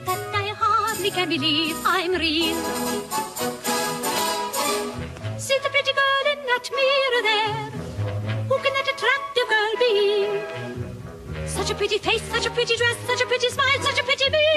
that 0.05 0.33
I 0.33 0.53
hardly 0.55 1.11
can 1.11 1.27
believe 1.27 1.75
I'm 1.85 2.13
real. 2.13 2.55
See 5.37 5.59
the 5.61 5.69
pretty 5.75 5.91
girl 5.91 6.25
in 6.31 6.39
that 6.47 6.69
mirror 6.77 7.23
there. 7.29 7.69
Who 8.47 8.55
can 8.63 8.73
that 8.79 8.87
attractive 8.93 9.47
girl 9.51 9.73
be? 9.83 11.47
Such 11.47 11.69
a 11.69 11.75
pretty 11.75 11.97
face, 11.97 12.23
such 12.31 12.45
a 12.45 12.49
pretty 12.51 12.77
dress, 12.77 12.97
such 13.05 13.21
a 13.21 13.25
pretty 13.25 13.49
smile, 13.49 13.81
such 13.81 13.99
a 13.99 14.03
pretty 14.03 14.29
me. 14.29 14.47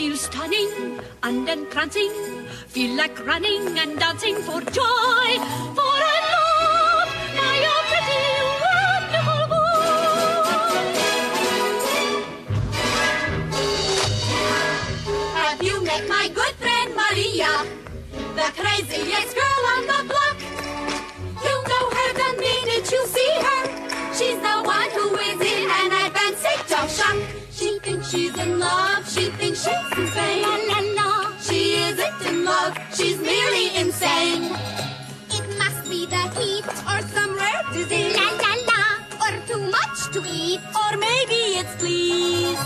Feel 0.00 0.16
stunning 0.16 0.98
and 1.22 1.46
entrancing, 1.46 2.10
feel 2.68 2.96
like 2.96 3.26
running 3.26 3.78
and 3.78 3.98
dancing 3.98 4.36
for 4.36 4.62
joy, 4.62 5.28
for 5.76 5.92
I 6.12 6.16
love 6.32 7.10
my 7.36 7.56
own 7.70 7.84
pretty, 7.90 8.24
wonderful 8.64 9.44
boy. 9.52 10.80
Have 15.36 15.60
you 15.62 15.76
met 15.84 16.08
my 16.08 16.28
good 16.28 16.54
friend 16.62 16.94
Maria, 16.96 17.52
the 18.36 18.48
craziest 18.56 19.34
girl 19.36 19.64
on 19.74 19.82
the 19.92 20.00
block? 20.08 20.38
You'll 21.44 21.64
know 21.72 21.86
her 21.98 22.10
the 22.22 22.30
minute 22.40 22.86
you 22.90 23.02
see 23.06 23.34
her. 23.46 23.62
She's 24.14 24.38
the 24.40 24.56
one 24.64 24.90
who 24.96 25.14
is 25.28 25.40
in 25.42 25.68
an 25.68 25.92
advanced 26.06 26.40
state 26.40 26.72
of 26.78 26.88
shock. 26.90 27.20
She 27.50 27.78
thinks 27.80 28.08
she's 28.10 28.34
in 28.38 28.58
love, 28.58 28.99
insane. 30.00 30.42
La 30.42 30.56
la 30.70 30.80
la. 30.98 31.10
She 31.46 31.60
isn't 31.88 32.20
in 32.28 32.44
love, 32.44 32.74
she's 32.96 33.18
merely 33.18 33.66
insane. 33.76 34.44
It 35.36 35.46
must 35.62 35.82
be 35.90 36.06
the 36.06 36.24
heat 36.36 36.64
Or 36.90 37.00
some 37.14 37.32
rare 37.36 37.64
disease. 37.72 38.16
La 38.16 38.28
la 38.44 38.52
la. 38.70 38.82
Or 39.24 39.32
too 39.48 39.62
much 39.78 39.98
to 40.14 40.20
eat. 40.42 40.60
Or 40.82 40.92
maybe 40.96 41.40
it's 41.60 41.74
fleas. 41.80 42.60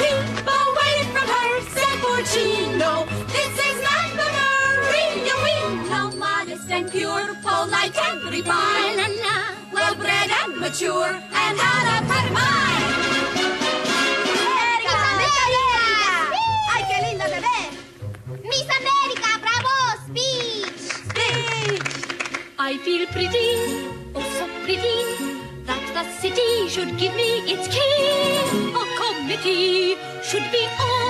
Keep 0.00 0.48
away 0.62 0.96
from 1.14 1.26
her, 1.36 1.50
said 1.74 1.96
Porcino. 2.04 2.92
This 3.36 3.54
is 3.68 3.78
not 3.88 4.08
the 4.20 4.28
Maria 4.36 5.34
we 5.44 5.54
know. 5.88 6.06
Modest 6.24 6.70
and 6.70 6.90
pure, 6.90 7.26
polite 7.44 7.96
and 8.08 8.20
refined. 8.34 8.96
La 9.00 9.08
la. 9.24 9.36
Well 9.72 9.94
bred 9.94 10.30
and 10.42 10.60
mature, 10.60 11.12
and 11.44 11.56
out 11.70 11.86
of 11.96 12.10
her 12.12 12.26
mind. 12.34 12.39
Pretty, 23.12 23.50
oh 24.14 24.22
so 24.38 24.46
pretty, 24.64 24.98
that 25.66 25.82
the 25.94 26.04
city 26.20 26.68
should 26.68 26.96
give 26.98 27.14
me 27.14 27.42
its 27.52 27.66
key. 27.68 28.40
A 28.74 28.84
committee 29.00 29.96
should 30.22 30.46
be 30.50 30.62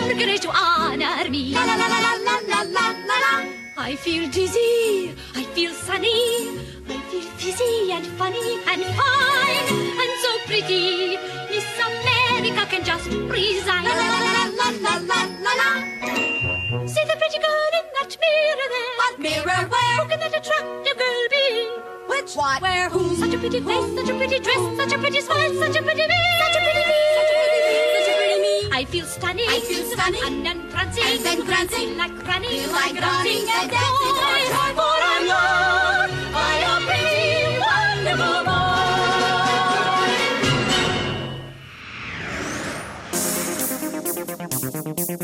organized 0.04 0.42
to 0.42 0.50
honor 0.50 1.28
me. 1.30 1.52
La 1.54 1.64
la 1.64 1.76
la 1.76 1.86
la 1.86 2.12
la 2.26 2.36
la 2.48 2.60
la 2.62 2.86
la 3.08 3.16
la. 3.24 3.34
I 3.76 3.96
feel 3.96 4.28
dizzy, 4.30 5.14
I 5.34 5.44
feel 5.54 5.72
sunny, 5.72 6.60
I 6.88 6.96
feel 7.10 7.26
fizzy 7.40 7.92
and 7.92 8.06
funny 8.18 8.60
and 8.66 8.82
fine 8.98 9.66
and 10.02 10.12
so 10.22 10.32
pretty. 10.46 11.16
Miss 11.50 11.68
America 11.88 12.66
can 12.70 12.84
just 12.84 13.06
resign. 13.08 13.84
La 13.84 13.92
la 14.00 14.06
la 14.14 14.20
la 14.26 14.44
la 14.58 14.68
la 14.86 14.94
la 15.10 15.20
la 15.44 15.52
la. 15.60 16.49
See 16.90 17.04
the 17.06 17.14
pretty 17.14 17.38
girl 17.38 17.70
in 17.78 17.86
that 18.02 18.10
mirror 18.18 18.68
there. 18.74 18.94
What 18.98 19.14
mirror 19.22 19.62
where? 19.70 19.96
Who 20.02 20.08
can 20.10 20.18
that 20.18 20.34
attractive 20.34 20.98
girl 20.98 21.22
be? 21.30 21.70
Which 22.10 22.34
what? 22.34 22.60
Where 22.60 22.88
who? 22.90 23.14
Such 23.14 23.32
a 23.32 23.38
pretty 23.38 23.60
face, 23.60 23.94
such 23.94 24.08
a 24.10 24.14
pretty 24.18 24.40
dress, 24.40 24.58
such 24.76 24.92
a 24.92 24.98
pretty 24.98 25.20
smile, 25.20 25.54
such 25.54 25.76
a 25.76 25.82
pretty 25.86 26.02
me. 26.02 26.18
Such 26.42 26.56
a 26.56 26.60
pretty 26.66 26.82
me. 26.90 26.98
Such 27.14 27.30
a 27.30 27.34
pretty 27.38 27.62
me. 27.70 27.78
Such 27.94 28.10
a 28.10 28.14
pretty 28.18 28.38
me. 28.42 28.54
I 28.74 28.82
feel 28.90 29.06
stunning. 29.06 29.46
I 29.48 29.60
feel 29.60 29.84
stunning. 29.86 30.24
And 30.26 30.46
entrancing. 30.50 31.04
And 31.06 31.26
entrancing. 31.38 31.94
Feel 31.94 31.96
like 31.96 32.26
running. 32.26 32.50
Feel 32.50 32.72
like 32.74 32.98
running 32.98 33.46
and 33.46 33.70
dancing 33.70 34.14
joy. 34.18 34.50
joy. 34.50 34.74
I'm 35.14 35.30
loved 35.30 36.10
by 36.34 36.58
a 36.58 36.82
pretty, 36.90 37.54
wonderful 37.62 38.42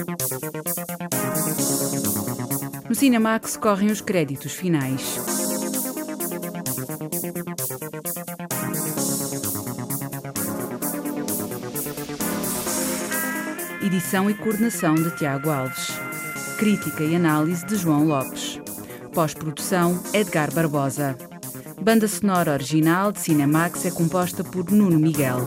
boy. 0.07 0.16
Cinemax 2.97 3.59
correm 3.59 3.91
os 3.91 4.01
créditos 4.01 4.55
finais. 4.55 5.19
Edição 13.83 14.31
e 14.31 14.35
coordenação 14.35 14.95
de 14.95 15.15
Tiago 15.15 15.51
Alves. 15.51 15.91
Crítica 16.59 17.05
e 17.05 17.15
análise 17.15 17.67
de 17.67 17.77
João 17.77 18.07
Lopes. 18.07 18.59
Pós-produção 19.13 20.03
Edgar 20.15 20.51
Barbosa. 20.55 21.19
Banda 21.79 22.09
sonora 22.09 22.55
original 22.55 23.13
de 23.13 23.21
Cinemax 23.21 23.85
é 23.85 23.91
composta 23.91 24.43
por 24.43 24.71
Nuno 24.71 24.99
Miguel. 24.99 25.47